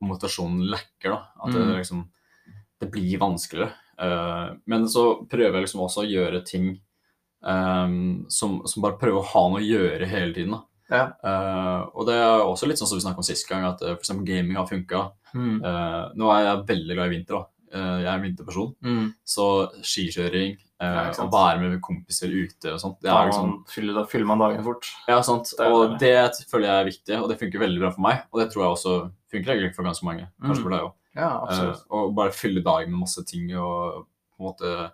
og 0.00 0.08
motivasjonen 0.08 0.64
lekker. 0.72 1.12
da, 1.12 1.18
At 1.44 1.52
det 1.52 1.60
Mm. 1.66 1.76
liksom 1.76 2.06
det 2.80 2.90
blir 2.92 3.18
vanskeligere. 3.18 3.72
Uh, 3.96 4.56
men 4.66 4.84
så 4.88 5.26
prøver 5.28 5.54
jeg 5.56 5.64
liksom 5.64 5.80
også 5.80 6.02
å 6.02 6.08
gjøre 6.10 6.42
ting 6.44 6.66
um, 7.40 8.26
som, 8.28 8.58
som 8.68 8.82
bare 8.84 8.98
prøver 9.00 9.22
å 9.22 9.28
ha 9.30 9.44
noe 9.48 9.62
å 9.62 9.64
gjøre 9.64 10.08
hele 10.10 10.34
tiden. 10.36 10.52
da. 10.52 10.62
Ja. 10.90 11.04
Uh, 11.24 11.88
og 11.96 12.06
det 12.06 12.14
er 12.20 12.44
også 12.44 12.68
litt 12.68 12.78
sånn 12.78 12.90
som 12.90 12.98
vi 12.98 13.04
snakket 13.06 13.24
om 13.24 13.28
sist 13.30 13.48
gang, 13.48 13.64
at 13.64 13.80
uh, 13.82 13.94
f.eks. 13.96 14.12
gaming 14.28 14.56
har 14.58 14.68
funka. 14.68 15.10
Mm. 15.36 15.58
nå 16.16 16.28
er 16.32 16.44
jeg 16.46 16.60
veldig 16.70 16.94
glad 16.96 17.10
i 17.10 17.12
vinter. 17.12 17.34
da. 17.36 17.44
Eh, 17.76 17.98
jeg 18.02 18.08
er 18.08 18.14
en 18.16 18.24
vinterperson. 18.24 18.70
Mm. 18.84 19.06
Så 19.28 19.46
skikjøring, 19.84 20.56
eh, 20.80 20.94
Ja, 20.96 21.10
å 21.24 21.28
være 21.32 21.60
med 21.60 21.80
kompiser 21.84 22.32
ute 22.32 22.72
og 22.72 22.80
sånt, 22.80 22.98
det 23.02 23.10
Da 23.10 23.26
liksom 23.28 23.52
fyller, 23.68 23.94
da 24.00 24.04
fyller 24.08 24.26
man 24.32 24.38
dagen 24.42 24.64
fort. 24.64 24.88
ja, 25.08 25.20
sant. 25.20 25.52
Det 25.58 25.66
Og 25.72 25.98
det 26.00 26.32
føler 26.50 26.66
jeg 26.70 26.76
er 26.80 26.90
viktig, 26.90 27.22
og 27.22 27.28
det 27.28 27.38
funker 27.40 27.58
veldig 27.60 27.80
bra 27.84 27.90
for 27.92 28.00
meg. 28.06 28.22
Og 28.32 28.40
det 28.40 28.50
tror 28.52 28.62
jeg 28.64 28.72
også 28.76 28.94
funker 29.32 29.52
egentlig 29.52 29.74
for 29.76 29.84
ganske 29.84 30.04
mange. 30.04 30.28
Kanskje 30.42 30.58
Mm. 30.58 30.62
for 30.62 30.70
deg 30.70 30.80
òg. 30.80 30.92
Ja, 31.16 31.30
absolutt. 31.42 31.82
og 31.90 32.14
bare 32.14 32.30
fylle 32.30 32.62
dagen 32.62 32.90
med 32.90 33.00
masse 33.00 33.24
ting 33.26 33.50
og 33.56 34.06
på 34.38 34.40
en 34.40 34.46
måte 34.52 34.90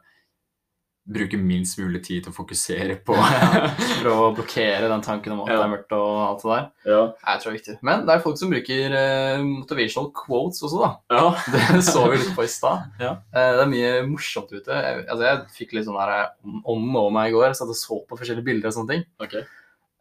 bruke 1.03 1.35
minst 1.41 1.79
mulig 1.81 1.99
tid 2.07 2.23
til 2.23 2.31
å 2.31 2.37
fokusere 2.37 2.95
på. 3.03 3.17
Prøve 4.03 4.27
å 4.29 4.33
blokkere 4.37 4.87
den 4.91 5.03
tanken 5.03 5.33
om 5.35 5.41
at 5.43 5.51
Ja. 5.51 5.57
det 5.59 5.65
er 5.65 5.73
mørkt 5.73 5.95
og 5.97 6.11
alt 6.29 6.43
det 6.45 6.51
der. 6.53 6.67
ja. 6.93 7.01
Jeg 7.27 7.41
tror 7.43 7.49
det 7.49 7.53
er 7.53 7.57
viktig. 7.59 7.75
Men 7.89 8.05
det 8.07 8.15
er 8.15 8.23
folk 8.23 8.39
som 8.39 8.53
bruker 8.53 8.95
eh, 9.01 9.43
motivational 9.47 10.13
quotes 10.15 10.63
også, 10.63 10.83
da. 10.85 10.91
ja. 11.11 11.33
Det 11.75 11.83
så 11.89 12.05
vi 12.13 12.21
litt 12.21 12.35
på 12.37 12.45
i 12.47 12.51
stad. 12.53 12.85
Ja. 13.03 13.17
Eh, 13.35 13.51
det 13.59 13.65
er 13.67 13.73
mye 13.73 13.91
morsomt 14.13 14.53
ute. 14.55 14.71
Jeg, 14.79 15.03
altså, 15.09 15.25
jeg 15.27 15.43
fikk 15.59 15.75
litt 15.79 15.89
sånn 15.89 15.99
der 15.99 16.15
eh, 16.21 16.61
ånden 16.63 16.95
over 17.03 17.11
meg 17.19 17.33
i 17.33 17.35
går. 17.35 17.57
Satt 17.59 17.73
og 17.75 17.79
så 17.81 17.99
på 18.07 18.21
forskjellige 18.21 18.47
bilder 18.47 18.71
og 18.71 18.77
sånne 18.79 18.95
ting. 18.95 19.03
Okay. 19.27 19.43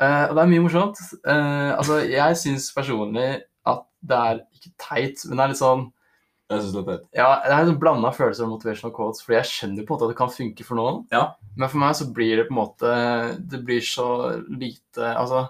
Eh, 0.01 0.25
og 0.29 0.35
det 0.37 0.43
er 0.45 0.51
mye 0.53 0.65
morsomt. 0.67 1.01
Eh, 1.25 1.71
altså, 1.79 1.97
jeg 2.09 2.37
syns 2.45 2.69
personlig 2.77 3.31
at 3.69 3.83
det 4.05 4.17
er 4.17 4.39
ikke 4.57 4.71
teit, 4.81 5.25
men 5.29 5.37
det 5.37 5.43
er 5.47 5.51
litt 5.55 5.59
sånn 5.65 5.83
Jeg 6.51 6.61
synes 6.65 6.73
det 6.75 6.81
er 6.81 6.89
teit. 6.97 7.07
Ja, 7.15 7.29
det 7.45 7.53
er 7.55 7.69
en 7.71 7.79
blanda 7.79 8.11
følelse 8.11 8.43
av 8.45 8.49
motivational 8.51 8.93
quotes, 8.95 9.23
fordi 9.23 9.37
jeg 9.39 9.49
skjønner 9.51 9.85
på 9.87 9.93
en 9.93 9.95
måte 9.97 10.07
at 10.09 10.11
det 10.13 10.17
kan 10.19 10.33
funke 10.35 10.65
for 10.67 10.75
noen. 10.81 11.01
Ja. 11.11 11.23
Men 11.57 11.69
for 11.71 11.77
meg 11.83 11.95
så 11.95 12.07
blir 12.13 12.35
det 12.41 12.47
på 12.49 12.53
en 12.55 12.61
måte 12.61 12.91
Det 13.51 13.59
blir 13.67 13.81
så 13.83 14.05
lite 14.49 15.09
Altså 15.15 15.49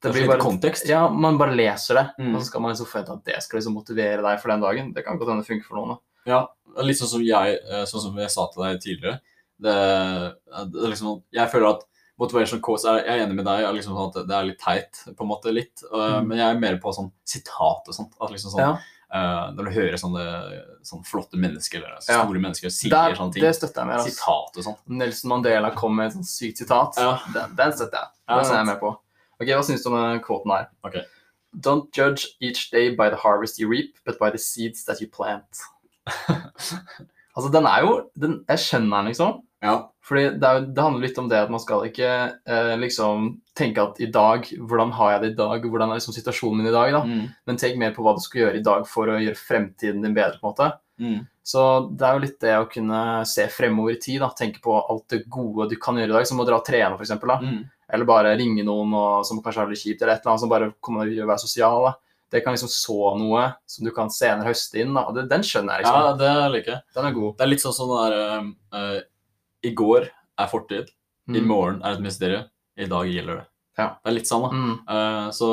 Det 0.00 0.10
er 0.10 0.14
så 0.18 0.24
lite 0.26 0.38
kontekst. 0.44 0.88
Ja, 0.88 1.08
man 1.08 1.38
bare 1.40 1.56
leser 1.56 1.94
det, 1.94 2.06
Mm. 2.20 2.34
og 2.34 2.40
så 2.42 2.46
skal 2.50 2.60
man 2.60 2.72
liksom 2.74 2.86
forvente 2.86 3.12
at 3.16 3.24
det 3.24 3.42
skal 3.42 3.58
liksom 3.60 3.74
motivere 3.74 4.22
deg 4.22 4.40
for 4.40 4.48
den 4.52 4.60
dagen. 4.60 4.92
Det 4.94 5.04
kan 5.04 5.16
godt 5.18 5.30
hende 5.32 5.42
det 5.42 5.48
funker 5.48 5.64
for 5.66 5.76
noen. 5.80 5.88
da. 5.96 5.98
Ja, 6.26 6.82
litt 6.82 6.96
sånn 6.98 7.08
som 7.08 7.22
jeg, 7.24 7.58
eh, 7.70 7.84
sånn 7.88 8.00
som 8.02 8.16
jeg 8.16 8.30
sa 8.30 8.46
til 8.52 8.62
deg 8.64 8.80
tidligere. 8.80 9.20
Det, 9.60 9.74
det 10.72 10.88
liksom, 10.92 11.22
jeg 11.32 11.50
føler 11.52 11.70
at 11.76 11.84
motivation 12.20 12.60
quotes 12.62 12.84
er, 12.84 13.00
Jeg 13.04 13.18
er 13.20 13.26
enig 13.26 13.36
med 13.40 13.44
deg. 13.48 13.64
Liksom 13.74 13.94
sånn 13.96 14.10
at 14.12 14.26
det 14.28 14.34
er 14.36 14.44
litt 14.48 14.60
teit, 14.60 15.00
på 15.16 15.24
en 15.24 15.28
måte. 15.30 15.52
litt, 15.52 15.82
Mm. 15.92 16.26
Men 16.28 16.38
jeg 16.38 16.48
er 16.56 16.60
mer 16.60 16.76
på 16.78 16.92
sånn 16.94 17.10
sitat 17.24 17.88
og 17.88 17.94
sånt. 17.94 18.12
at 18.20 18.30
liksom 18.30 18.52
sånn, 18.52 18.60
Ja. 18.60 18.78
Eh, 19.14 19.44
Når 19.54 19.64
du 19.64 19.70
hører 19.76 19.96
sånne, 20.00 20.24
sånne 20.82 21.06
flotte 21.06 21.38
mennesker 21.40 21.78
eller 21.84 22.00
Ja. 22.08 22.24
store 22.24 22.40
mennesker 22.42 22.70
sier 22.74 22.90
Der, 22.90 23.14
sånne 23.14 23.32
ting. 23.32 23.42
det 23.46 23.54
støtter 23.56 23.80
jeg 23.82 23.86
med. 23.86 23.96
Altså. 24.00 24.10
Sitat 24.10 24.58
og 24.58 24.64
sånn. 24.68 24.78
Nelson 24.88 25.28
Mandela 25.30 25.70
kom 25.74 25.96
med 25.96 26.06
et 26.10 26.16
sånt 26.18 26.26
sykt 26.30 26.58
sitat. 26.58 26.98
Ja. 26.98 27.18
Den, 27.32 27.54
den 27.56 27.72
støtter 27.72 27.98
jeg. 28.02 28.08
Ja, 28.28 28.42
Den 28.42 28.52
er 28.52 28.56
jeg 28.58 28.66
med 28.72 28.80
på. 28.80 28.92
Ok, 29.40 29.46
Hva 29.48 29.62
syns 29.66 29.82
du 29.84 29.90
om 29.94 30.20
kvoten 30.20 30.50
her? 30.56 30.66
Okay. 30.84 31.02
Don't 31.56 31.90
judge 31.96 32.26
each 32.40 32.70
day 32.72 32.94
by 32.96 33.08
the 33.08 33.16
harvest 33.16 33.58
you 33.60 33.68
reap, 33.70 33.94
but 34.04 34.18
by 34.18 34.28
the 34.30 34.38
seeds 34.38 34.84
that 34.84 35.00
you 35.00 35.06
plant. 35.08 35.62
Altså, 37.36 37.50
den 37.50 37.66
er 37.66 37.80
jo 37.82 37.94
den, 38.20 38.44
Jeg 38.48 38.58
skjønner 38.62 39.00
den, 39.02 39.06
liksom. 39.10 39.40
Ja. 39.64 39.74
Fordi 40.04 40.24
det, 40.36 40.44
er, 40.48 40.64
det 40.76 40.84
handler 40.84 41.06
litt 41.06 41.18
om 41.20 41.28
det 41.30 41.40
at 41.40 41.52
man 41.52 41.62
skal 41.62 41.86
ikke 41.88 42.08
eh, 42.44 42.72
liksom 42.76 43.30
tenke 43.56 43.80
at 43.80 44.00
i 44.04 44.10
dag 44.12 44.44
Hvordan 44.52 44.90
har 44.98 45.14
jeg 45.14 45.22
det 45.22 45.30
i 45.32 45.36
dag? 45.38 45.64
Hvordan 45.64 45.92
er 45.92 46.00
liksom 46.00 46.16
situasjonen 46.16 46.60
min 46.60 46.68
i 46.68 46.74
dag? 46.74 46.90
da? 46.92 47.04
Mm. 47.08 47.22
Men 47.48 47.60
tenk 47.60 47.78
mer 47.80 47.94
på 47.96 48.04
hva 48.04 48.12
du 48.16 48.20
skal 48.24 48.42
gjøre 48.42 48.60
i 48.60 48.66
dag 48.66 48.84
for 48.90 49.08
å 49.08 49.20
gjøre 49.22 49.40
fremtiden 49.40 50.04
din 50.04 50.16
bedre. 50.16 50.36
på 50.40 50.44
en 50.44 50.52
måte. 50.52 50.68
Mm. 51.00 51.22
Så 51.44 51.62
det 51.92 52.06
er 52.06 52.16
jo 52.16 52.24
litt 52.24 52.36
det 52.40 52.52
å 52.56 52.68
kunne 52.72 53.00
se 53.28 53.46
fremover 53.52 53.96
i 53.96 54.00
tid. 54.00 54.20
da, 54.20 54.30
Tenke 54.36 54.60
på 54.64 54.76
alt 54.80 55.08
det 55.12 55.24
gode 55.28 55.70
du 55.72 55.76
kan 55.80 55.96
gjøre 56.00 56.12
i 56.12 56.16
dag, 56.18 56.28
som 56.28 56.40
å 56.40 56.46
dra 56.48 56.60
og 56.60 56.68
trene 56.68 56.96
f.eks. 57.00 57.16
Mm. 57.20 57.62
Eller 57.94 58.08
bare 58.08 58.36
ringe 58.40 58.64
noen 58.64 58.92
og, 58.96 59.24
som 59.28 59.42
kanskje 59.44 59.64
har 59.64 59.72
det 59.72 59.80
kjipt, 59.80 60.02
eller 60.02 60.16
et 60.16 60.24
eller 60.24 60.34
annet 60.34 60.44
som 60.44 60.52
bare 60.52 60.72
kommer 60.84 61.08
og 61.08 61.32
være 61.32 61.44
sosial. 61.44 61.88
da. 61.88 61.96
Det 62.34 62.40
kan 62.42 62.56
liksom 62.56 62.72
så 62.72 63.10
noe 63.20 63.42
som 63.70 63.86
du 63.86 63.92
kan 63.94 64.08
senere 64.10 64.48
høste 64.48 64.80
inn. 64.82 64.96
da, 64.96 65.08
Den 65.14 65.44
skjønner 65.46 65.80
jeg, 65.80 65.84
liksom. 65.84 66.00
Ja, 66.00 66.14
det 66.20 66.52
liker 66.56 66.76
jeg. 66.76 66.84
Den 66.96 67.08
er 67.08 67.18
god. 67.18 67.34
Det 67.36 67.44
er 67.44 67.52
litt 67.52 67.64
sånn 67.64 67.76
sånn 67.76 67.92
der 67.94 68.16
uh, 68.74 68.96
I 69.64 69.72
går 69.76 70.08
er 70.10 70.50
fortid, 70.50 70.90
i 71.30 71.40
Mm. 71.40 71.46
morgen 71.48 71.80
er 71.82 71.94
et 71.96 72.00
mysterium, 72.04 72.44
i 72.76 72.84
dag 72.90 73.06
gjelder 73.08 73.36
det. 73.40 73.46
Ja. 73.78 73.86
Det 74.04 74.10
er 74.10 74.14
litt 74.18 74.28
sånn, 74.28 74.42
da. 74.44 74.50
Mm. 74.52 74.74
Uh, 74.88 75.30
så 75.34 75.48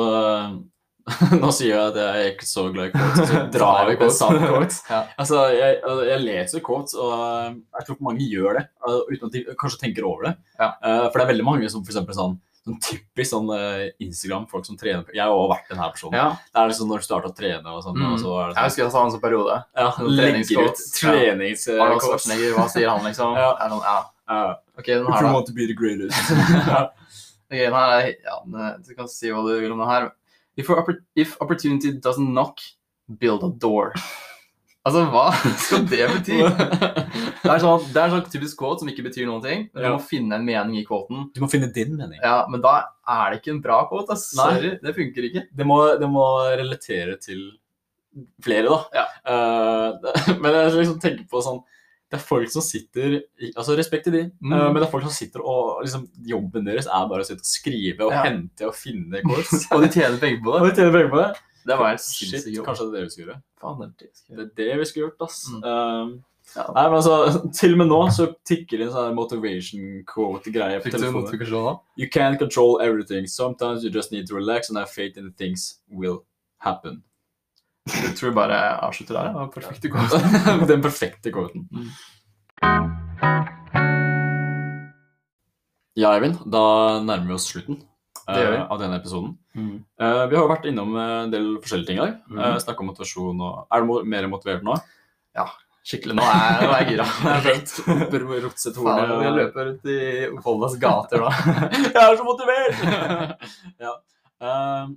nå 1.42 1.48
sier 1.50 1.72
jeg 1.72 1.86
at 1.90 1.96
jeg 1.98 2.10
er 2.22 2.28
ikke 2.36 2.46
så 2.46 2.62
glad 2.74 2.90
i 2.90 2.92
quotes, 2.94 3.30
så 3.32 3.40
drar 3.56 3.88
vi 3.88 3.96
på 3.98 4.06
quotes. 4.06 4.44
quotes. 4.46 4.76
Ja. 4.92 5.00
Altså, 5.18 5.40
jeg, 5.50 5.80
altså, 5.82 6.04
jeg 6.06 6.22
leser 6.22 6.62
quotes, 6.62 6.94
og 6.94 7.12
eh, 7.16 7.48
jeg 7.78 7.86
tror 7.88 7.96
ikke 7.96 8.06
mange 8.06 8.28
gjør 8.30 8.58
det, 8.60 8.64
eh, 8.86 9.00
uten 9.10 9.26
at 9.26 9.32
de 9.34 9.42
kanskje 9.58 9.80
tenker 9.82 10.06
over 10.06 10.28
det. 10.28 10.34
Ja. 10.60 10.68
Uh, 10.78 11.08
for 11.10 11.18
det 11.18 11.24
er 11.26 11.32
veldig 11.32 11.48
mange 11.48 11.70
som 11.72 11.82
eksempel 11.82 12.14
sånn, 12.14 12.36
sånn 12.66 12.76
typisk 12.80 13.30
sånn 13.32 13.48
eh, 13.56 13.90
Instagram, 14.00 14.46
folk 14.46 14.64
som 14.66 14.76
trener 14.78 15.04
Jeg 15.12 15.22
har 15.24 15.32
også 15.34 15.50
vært 15.50 15.68
den 15.72 15.78
her 15.82 15.90
personen. 15.90 16.14
ja. 16.14 16.28
Det 16.52 16.60
er 16.62 16.68
liksom 16.70 16.88
når 16.92 16.98
du 17.02 17.06
starter 17.08 17.28
å 17.32 17.34
trene 17.36 17.66
og 17.74 17.82
sånn, 17.82 17.96
Mm. 17.98 18.12
og 18.12 18.18
så 18.22 18.32
er 18.38 18.46
det 18.46 18.54
Jeg 18.54 18.56
sånn, 18.56 18.68
husker 18.70 18.82
jeg 18.84 18.92
sa 18.92 19.04
en 19.04 19.10
sånn 19.10 19.20
periode. 19.24 19.64
ja, 19.76 19.90
sånn 19.90 20.06
legger 20.16 20.22
ut 20.22 20.78
treningsquotes. 20.94 21.68
Ja. 21.68 21.82
Arnold. 21.82 22.02
Schwarzenegger, 22.06 22.54
hva 22.54 22.68
sier 22.70 22.88
han, 22.88 23.04
liksom? 23.04 23.34
Ja. 23.36 23.50
Er 23.60 23.68
noen, 23.68 23.82
ja. 23.82 23.98
Ja. 24.28 24.54
Ok, 24.78 24.86
den 24.86 25.06
her, 25.12 25.22
da. 25.22 25.32
want 25.32 25.46
to 25.46 25.52
be 25.52 25.66
the 25.66 25.74
greatest. 25.74 26.16
Ok, 27.52 27.58
den 27.58 27.72
her 27.74 27.90
er, 28.00 28.14
ja, 28.24 28.76
Du 28.86 28.94
kan 28.94 29.08
si 29.08 29.28
hva 29.28 29.42
du 29.44 29.60
vil 29.60 29.72
om 29.72 29.78
den 29.78 29.88
her. 29.88 30.12
If, 30.56 30.70
if 31.16 31.36
opportunity 31.40 31.92
doesn't 31.98 32.32
knock, 32.32 32.60
build 33.18 33.42
a 33.44 33.48
door. 33.50 33.92
Altså, 34.84 35.02
hva 35.12 35.28
skal 35.62 35.84
det 35.86 36.06
bety? 36.10 36.38
Det 37.42 37.50
er, 37.50 37.58
sånn, 37.58 37.82
det 37.90 37.98
er 37.98 38.04
en 38.06 38.12
sånn 38.16 38.28
typisk 38.30 38.56
quote 38.60 38.82
som 38.82 38.88
ikke 38.90 39.02
betyr 39.08 39.26
noen 39.26 39.42
ting. 39.42 39.62
Men 39.74 39.82
Ja. 39.82 39.88
Du 39.90 39.96
må 39.96 40.02
finne 40.06 40.36
en 40.38 40.44
mening 40.46 40.76
i 40.78 40.84
quoten. 40.86 41.24
Du 41.34 41.40
må 41.42 41.48
finne 41.50 41.68
din 41.74 41.96
mening. 41.98 42.20
Ja, 42.22 42.44
Men 42.50 42.62
da 42.62 42.76
er 43.10 43.30
det 43.32 43.40
ikke 43.40 43.50
en 43.56 43.60
bra 43.64 43.80
quote. 43.90 44.14
Nei. 44.14 44.46
Sorry, 44.54 44.70
det 44.82 44.92
funker 44.94 45.26
ikke. 45.26 45.42
Det 45.58 45.66
må, 45.66 45.80
det 45.98 46.08
må 46.10 46.22
relatere 46.58 47.16
til 47.22 47.42
flere, 48.44 48.70
da. 48.70 48.78
Ja. 48.94 49.04
Uh, 49.26 49.88
det- 50.02 50.38
men 50.42 50.52
jeg 50.54 50.72
liksom 50.76 50.98
tenker 51.02 51.26
på 51.30 51.42
sånn 51.42 51.62
Det 52.12 52.18
er 52.18 52.24
folk 52.28 52.50
som 52.52 52.60
sitter 52.60 53.22
Altså 53.56 53.72
respekt 53.78 54.04
til 54.04 54.12
de, 54.12 54.22
Mm. 54.44 54.52
eh, 54.52 54.66
men 54.68 54.74
det 54.82 54.84
er 54.84 54.90
folk 54.92 55.06
som 55.06 55.14
sitter 55.16 55.40
og 55.48 55.78
liksom 55.86 56.02
Jobben 56.28 56.66
deres 56.66 56.84
er 56.86 57.06
bare 57.08 57.24
å 57.24 57.26
sitte 57.26 57.40
og 57.40 57.48
skrive 57.48 58.04
og 58.04 58.12
Ja. 58.12 58.22
hente 58.26 58.66
og 58.68 58.74
finne 58.76 59.22
quotes. 59.24 59.64
Og 59.72 59.80
de 59.82 59.88
tjener 59.94 60.18
penger 60.20 60.42
på 60.44 60.52
og 60.58 60.66
de 60.68 60.74
tjener 60.76 60.92
penger 60.92 61.10
på 61.14 61.22
det. 61.22 61.30
Det 61.66 61.78
var 61.78 61.94
en 61.94 62.02
Shit, 62.02 62.50
kanskje 62.66 62.88
det 62.88 62.92
er 62.92 62.98
det 62.98 63.06
vi 63.06 63.14
skal 63.14 63.24
gjøre. 63.24 63.38
Faen, 63.62 63.80
det 63.80 63.88
er 63.88 63.94
det 63.98 64.10
jeg 64.10 64.36
Det 64.36 64.44
er 64.44 64.52
det 64.60 64.78
vi 64.80 64.90
skulle 64.90 65.08
gjort, 65.08 65.26
ass. 65.28 65.40
Mm. 65.52 65.64
Um, 65.64 66.20
Ja. 66.56 66.66
Nei, 66.74 66.82
men 66.90 66.98
altså, 66.98 67.40
Til 67.58 67.72
og 67.72 67.78
med 67.80 67.88
nå 67.88 67.98
så 68.12 68.26
tikker 68.48 68.80
det 68.80 68.88
en 68.88 68.92
sånn 68.92 69.14
motivation 69.16 70.02
quote-greie 70.08 70.82
på 70.82 70.90
telefonen. 70.92 71.78
You 71.96 72.08
can't 72.12 72.38
control 72.40 72.80
everything. 72.82 73.28
Sometimes 73.30 73.84
you 73.84 73.90
just 73.94 74.12
need 74.12 74.26
to 74.28 74.36
relax 74.36 74.68
and 74.68 74.76
have 74.76 74.90
faith 74.90 75.16
in 75.16 75.24
the 75.24 75.32
things 75.32 75.80
will 75.88 76.20
happen. 76.60 77.02
Jeg 77.88 78.14
tror 78.18 78.34
bare 78.36 78.58
jeg 78.58 78.78
avslutter 78.82 79.14
der. 79.16 79.30
Det 79.30 79.34
var 79.34 79.48
quoten. 79.54 79.92
quote. 79.94 80.68
Den 80.68 80.82
perfekte 80.82 81.32
quoten. 81.32 81.68
Mm. 81.72 81.88
Ja, 85.96 86.12
Eivind, 86.16 86.38
da 86.48 86.62
nærmer 87.04 87.26
vi 87.32 87.34
oss 87.36 87.48
slutten 87.50 87.80
vi. 87.80 88.38
eh, 88.40 88.62
av 88.70 88.78
denne 88.80 88.96
episoden. 89.00 89.34
Mm. 89.56 89.82
Eh, 90.00 90.22
vi 90.30 90.36
har 90.36 90.46
jo 90.46 90.50
vært 90.50 90.68
innom 90.70 90.94
eh, 90.96 91.16
en 91.26 91.32
del 91.32 91.50
forskjellige 91.60 91.90
ting 91.90 92.00
i 92.00 92.04
dag. 92.04 92.14
Mhm. 92.30 92.40
Uh, 92.40 92.56
Snakka 92.62 92.84
om 92.84 92.90
motivasjon 92.92 93.44
og 93.44 93.66
Er 93.68 93.84
du 93.84 94.08
mer 94.14 94.30
motivert 94.32 94.64
nå? 94.66 94.78
Ja. 95.36 95.48
Skikkelig. 95.82 96.14
Nå 96.14 96.22
er, 96.22 96.60
nå 96.62 96.70
er 96.70 96.84
jeg 96.84 96.92
gira. 96.92 97.06
Rett 97.42 97.72
opp 97.82 98.12
i 98.14 98.18
Faen, 98.76 99.14
jeg 99.26 99.34
løper 99.34 99.64
rundt 99.66 99.88
i 99.90 100.00
Voldas 100.44 100.76
gater 100.78 101.24
da. 101.24 101.32
Jeg 101.88 102.02
er 102.04 102.18
så 102.20 102.26
motivert! 102.26 102.82
ja. 103.88 103.96
Uh, 104.42 104.92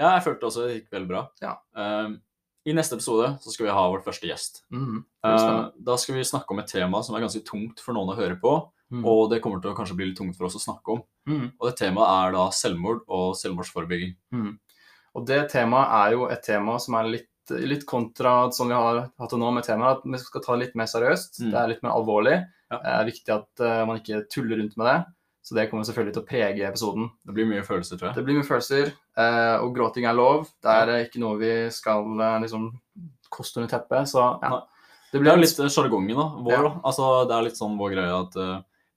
ja, 0.00 0.14
jeg 0.14 0.22
følte 0.24 0.48
også 0.48 0.64
det 0.64 0.78
gikk 0.78 0.94
veldig 0.96 1.10
bra. 1.10 1.22
Ja. 1.44 1.52
Uh, 1.76 2.16
I 2.64 2.74
neste 2.76 2.96
episode 2.96 3.28
så 3.44 3.52
skal 3.52 3.68
vi 3.68 3.74
ha 3.76 3.84
vår 3.92 4.00
første 4.06 4.30
gjest. 4.30 4.62
Mm. 4.72 5.02
Uh, 5.20 5.68
da 5.76 5.98
skal 6.00 6.16
vi 6.16 6.24
snakke 6.26 6.56
om 6.56 6.62
et 6.64 6.72
tema 6.72 7.02
som 7.04 7.16
er 7.16 7.26
ganske 7.26 7.44
tungt 7.44 7.84
for 7.84 7.96
noen 7.96 8.14
å 8.14 8.16
høre 8.16 8.38
på, 8.40 8.56
Mm. 8.92 9.06
og 9.08 9.30
det 9.32 9.38
kommer 9.40 9.60
til 9.62 9.72
å 9.72 9.76
kanskje 9.76 9.94
bli 9.96 10.10
litt 10.10 10.18
tungt 10.18 10.36
for 10.36 10.50
oss 10.50 10.58
å 10.58 10.60
snakke 10.60 10.96
om. 10.96 11.02
Mm. 11.28 11.46
Og 11.56 11.68
det 11.68 11.76
temaet 11.78 12.10
er 12.12 12.34
da 12.36 12.46
selvmord 12.52 13.04
og 13.08 13.36
selvmordsforebygging. 13.40 14.12
Mm. 14.36 14.50
Og 15.16 15.28
det 15.28 15.38
temaet 15.52 15.94
er 15.98 16.16
jo 16.16 16.26
et 16.32 16.42
tema 16.44 16.78
som 16.82 16.96
er 16.98 17.08
litt, 17.08 17.30
litt 17.56 17.86
kontra 17.88 18.50
som 18.52 18.68
vi 18.68 18.76
har 18.76 19.06
hatt 19.06 19.32
det 19.32 19.40
nå 19.40 19.50
med 19.56 19.64
temaet, 19.64 20.00
at 20.00 20.12
vi 20.14 20.20
skal 20.20 20.44
ta 20.44 20.56
det 20.56 20.66
litt 20.66 20.76
mer 20.78 20.90
seriøst. 20.92 21.40
Mm. 21.40 21.50
Det 21.54 21.60
er 21.60 21.72
litt 21.72 21.82
mer 21.84 21.96
alvorlig. 21.96 22.36
Ja. 22.72 22.78
Det 22.78 22.94
er 22.94 23.08
viktig 23.10 23.34
at 23.34 23.64
uh, 23.64 23.82
man 23.88 24.00
ikke 24.00 24.22
tuller 24.32 24.60
rundt 24.60 24.76
med 24.80 24.88
det. 24.88 24.98
Så 25.42 25.56
det 25.56 25.66
kommer 25.70 25.86
selvfølgelig 25.88 26.14
til 26.14 26.22
å 26.22 26.28
prege 26.28 26.66
episoden. 26.68 27.08
Det 27.26 27.34
blir 27.34 27.48
mye 27.50 27.64
følelser, 27.66 27.98
tror 27.98 28.10
jeg. 28.10 28.16
Det 28.20 28.26
blir 28.28 28.36
mye 28.38 28.46
følelser, 28.46 28.92
uh, 29.18 29.56
og 29.64 29.72
gråting 29.76 30.06
er 30.06 30.14
lov. 30.16 30.44
Det 30.62 30.76
er 30.82 30.92
ja. 30.92 31.00
ikke 31.08 31.22
noe 31.24 31.40
vi 31.40 31.54
skal 31.74 32.06
uh, 32.20 32.36
liksom 32.44 32.68
koste 33.32 33.58
under 33.58 33.72
teppet. 33.72 34.12
Så 34.12 34.20
ja. 34.22 34.60
Det 35.12 35.18
Det 35.18 35.24
blir 35.24 35.32
er 35.34 35.42
litt 35.42 35.58
sjargongen 35.74 36.16
da, 36.16 36.28
vår. 36.46 36.54
Ja. 36.56 36.76
Altså, 36.88 37.08
det 37.28 37.34
er 37.36 37.48
litt 37.48 37.58
sånn 37.58 37.74
vår 37.80 37.96
greie 37.96 38.20
at 38.22 38.38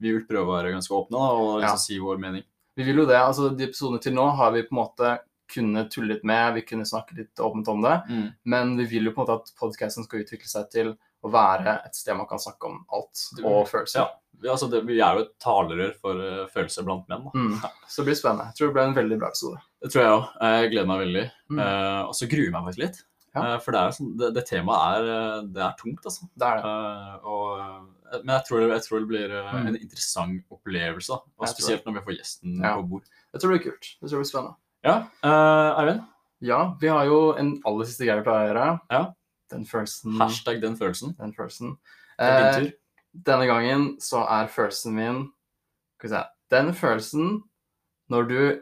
vi 0.02 0.12
vil 0.12 0.26
prøve 0.28 0.50
å 0.50 0.58
være 0.58 0.74
ganske 0.76 0.94
åpne 0.94 1.22
da, 1.22 1.30
og 1.32 1.62
liksom 1.62 1.80
Ja. 1.80 1.86
si 1.86 2.00
vår 2.00 2.20
mening. 2.20 2.44
Vi 2.76 2.84
vil 2.84 2.98
jo 2.98 3.06
det. 3.06 3.16
altså 3.16 3.50
De 3.56 3.64
episodene 3.64 4.02
til 4.04 4.14
nå 4.14 4.28
har 4.36 4.52
vi 4.52 4.64
på 4.64 4.76
en 4.76 4.82
måte 4.84 5.20
tulle 5.54 6.14
litt 6.14 6.24
med, 6.24 6.54
vi 6.56 6.62
kunne 6.66 6.86
snakke 6.86 7.16
litt 7.16 7.40
åpent 7.40 7.68
om 7.68 7.82
det. 7.82 8.02
Mm. 8.10 8.34
Men 8.44 8.78
vi 8.78 8.86
vil 8.86 9.06
jo 9.06 9.12
på 9.12 9.22
en 9.22 9.28
måte 9.28 9.42
at 9.42 9.54
podcasten 9.60 10.04
skal 10.04 10.24
utvikle 10.24 10.50
seg 10.50 10.70
til 10.72 10.96
å 11.26 11.32
være 11.32 11.80
et 11.86 11.96
sted 11.96 12.16
man 12.18 12.28
kan 12.28 12.42
snakke 12.42 12.70
om 12.70 12.84
alt 12.94 13.24
og 13.44 13.68
følelser. 13.70 14.04
Ja. 14.04 14.10
Vi, 14.42 14.50
altså, 14.52 14.68
det, 14.68 14.82
vi 14.86 15.00
er 15.00 15.16
jo 15.16 15.24
et 15.24 15.34
talerør 15.40 15.94
for 16.02 16.20
uh, 16.20 16.46
følelser 16.52 16.84
blant 16.84 17.08
menn. 17.08 17.30
Mm. 17.34 17.56
Så 17.88 18.02
det 18.02 18.10
blir 18.10 18.20
spennende. 18.20 18.50
Jeg 18.52 18.60
tror 18.60 18.68
det 18.68 18.76
ble 18.76 18.88
en 18.90 18.98
veldig 18.98 19.20
bra 19.22 19.30
episode. 19.32 19.62
Det 19.82 19.92
tror 19.94 20.04
jeg 20.04 20.16
òg. 20.18 20.26
Jeg 20.50 20.72
gleder 20.74 20.90
meg 20.92 21.04
veldig. 21.06 21.26
Mm. 21.54 21.62
Uh, 21.62 22.02
og 22.10 22.14
så 22.20 22.28
gruer 22.32 22.50
jeg 22.50 22.56
meg 22.58 22.68
faktisk 22.68 22.84
litt. 22.84 23.00
Ja. 23.36 23.44
Eh, 23.56 23.60
for 23.60 23.76
det, 23.76 23.82
er 23.82 23.96
sånn, 23.98 24.14
det, 24.18 24.30
det 24.38 24.46
temaet 24.48 24.98
er, 25.00 25.10
eh, 25.16 25.42
det 25.56 25.62
er 25.66 25.76
tungt, 25.82 26.06
altså. 26.08 26.30
Det 26.36 26.48
er 26.48 26.62
det. 26.62 26.72
Eh, 26.72 27.28
og, 27.28 28.22
men 28.24 28.34
jeg 28.38 28.46
tror, 28.48 28.66
jeg 28.72 28.84
tror 28.88 29.00
det 29.04 29.08
blir 29.12 29.36
Mm. 29.54 29.68
en 29.68 29.76
interessant 29.80 30.44
opplevelse. 30.56 31.18
Og 31.40 31.48
spesielt 31.52 31.86
når 31.86 31.98
vi 32.00 32.06
får 32.08 32.18
gjesten 32.20 32.62
Ja. 32.64 32.76
på 32.76 32.88
bord. 32.90 33.04
Jeg 33.34 33.42
tror 33.42 33.52
det 33.52 33.60
blir 33.60 33.72
kult. 33.72 33.86
Jeg 34.02 34.10
tror 34.10 34.16
det 34.16 34.24
blir 34.24 34.32
spennende. 34.32 34.56
Ja, 34.86 34.96
uh, 35.26 35.80
Eivind. 35.82 36.04
Ja, 36.42 36.60
vi 36.80 36.88
har 36.88 37.06
jo 37.06 37.34
en 37.40 37.62
aller 37.66 37.86
siste 37.86 38.06
greie 38.06 38.20
vi 38.22 38.24
pleier 38.28 38.46
å 38.46 38.54
gjøre. 38.54 38.80
Ja. 38.92 39.04
Den 39.52 39.66
følelsen. 39.66 40.18
Hashtag 40.20 40.62
den 40.62 40.76
følelsen. 40.78 41.16
Den 41.18 41.34
følelsen. 41.34 41.78
Det 42.20 42.26
er 42.32 42.60
din 42.60 42.68
Eh, 42.68 42.72
denne 43.26 43.46
gangen 43.48 43.98
så 44.00 44.26
er 44.28 44.48
følelsen 44.48 44.94
min 44.94 45.32
Skal 45.98 46.10
vi 46.10 46.16
se 46.16 46.24
Den 46.52 46.74
følelsen 46.74 47.44
når 48.10 48.28
du 48.30 48.60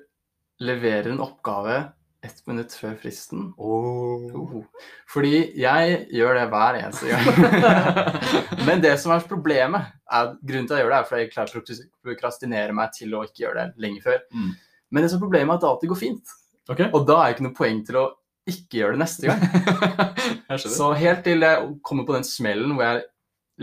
leverer 0.59 1.11
en 1.11 1.19
oppgave 1.19 1.93
ett 2.23 2.39
minutt 2.47 2.73
før 2.79 2.95
fristen. 3.01 3.49
Oh. 3.57 4.63
Fordi 5.11 5.33
jeg 5.59 5.97
gjør 6.15 6.37
det 6.39 6.45
hver 6.53 6.79
eneste 6.79 7.11
gang. 7.11 7.97
Men 8.67 8.83
det 8.83 8.93
som 9.01 9.11
er 9.15 9.25
problemet, 9.27 9.91
er 10.07 10.31
grunnen 10.39 10.69
til 10.69 10.75
at 10.75 10.79
jeg 10.79 10.85
gjør 10.85 10.93
det, 10.93 10.99
er 10.99 11.09
fordi 11.09 11.25
jeg 11.25 11.33
klarer 11.33 11.59
å 11.59 11.77
prokrastinere 12.07 12.77
meg 12.77 12.95
til 12.95 13.15
å 13.17 13.25
ikke 13.27 13.45
gjøre 13.45 13.59
det 13.59 13.85
lenge 13.85 14.03
før. 14.05 14.21
Mm. 14.31 14.51
Men 14.93 15.03
det 15.03 15.11
som 15.11 15.19
er 15.19 15.25
problemet 15.25 15.51
er 15.51 15.59
at 15.59 15.65
det 15.65 15.71
alltid 15.73 15.93
går 15.93 16.01
fint. 16.03 16.35
Okay. 16.71 16.91
Og 16.95 17.07
da 17.09 17.19
er 17.19 17.25
det 17.25 17.35
ikke 17.35 17.47
noe 17.49 17.57
poeng 17.57 17.83
til 17.87 17.99
å 17.99 18.05
ikke 18.49 18.79
gjøre 18.79 18.95
det 18.95 19.03
neste 19.03 19.31
gang. 19.31 20.59
Så 20.63 20.91
helt 20.99 21.23
til 21.27 21.43
jeg 21.43 21.71
kommer 21.83 22.07
på 22.07 22.15
den 22.15 22.27
smellen 22.27 22.75
hvor 22.75 22.87
jeg 22.87 23.03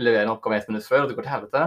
leverer 0.01 0.27
en 0.27 0.35
oppgave 0.35 0.61
ett 0.61 0.69
minutt 0.69 0.85
før, 0.85 1.05
og 1.05 1.09
det 1.09 1.17
går 1.17 1.25
til 1.27 1.33
helvete, 1.33 1.63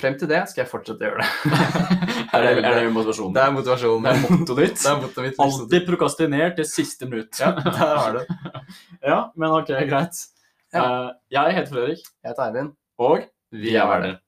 frem 0.00 0.16
til 0.20 0.30
det 0.30 0.40
skal 0.50 0.64
jeg 0.64 0.70
fortsette 0.70 1.04
å 1.04 1.10
gjøre 1.10 1.20
det. 1.22 1.28
er, 2.34 2.46
det, 2.46 2.52
er 2.64 2.78
det 2.80 2.92
motivasjonen? 2.94 3.34
Det 3.36 3.42
er 3.44 3.54
motivasjonen. 3.56 4.06
Det 4.06 4.10
er 4.12 4.20
mottoet 4.24 4.62
ditt? 4.64 4.78
Det 4.80 4.90
er 4.90 4.98
mottoet 5.04 5.26
mitt. 5.28 5.40
Alltid 5.46 5.86
prokastinert 5.88 6.58
til 6.60 6.68
siste 6.68 7.08
minutt. 7.10 7.32
Ja, 7.40 7.52
der 7.60 7.94
har 7.96 8.18
du. 8.18 8.22
Ja, 9.10 9.20
men 9.34 9.50
ok, 9.56 9.70
greit. 9.88 10.24
Ja. 10.74 10.82
Uh, 10.84 11.08
jeg 11.32 11.56
heter 11.56 11.72
Fredrik, 11.72 12.02
Jeg 12.22 12.30
heter 12.30 12.44
Eivind. 12.46 12.74
og 13.00 13.24
Vi 13.50 13.74
er 13.74 13.86
verter. 13.90 14.18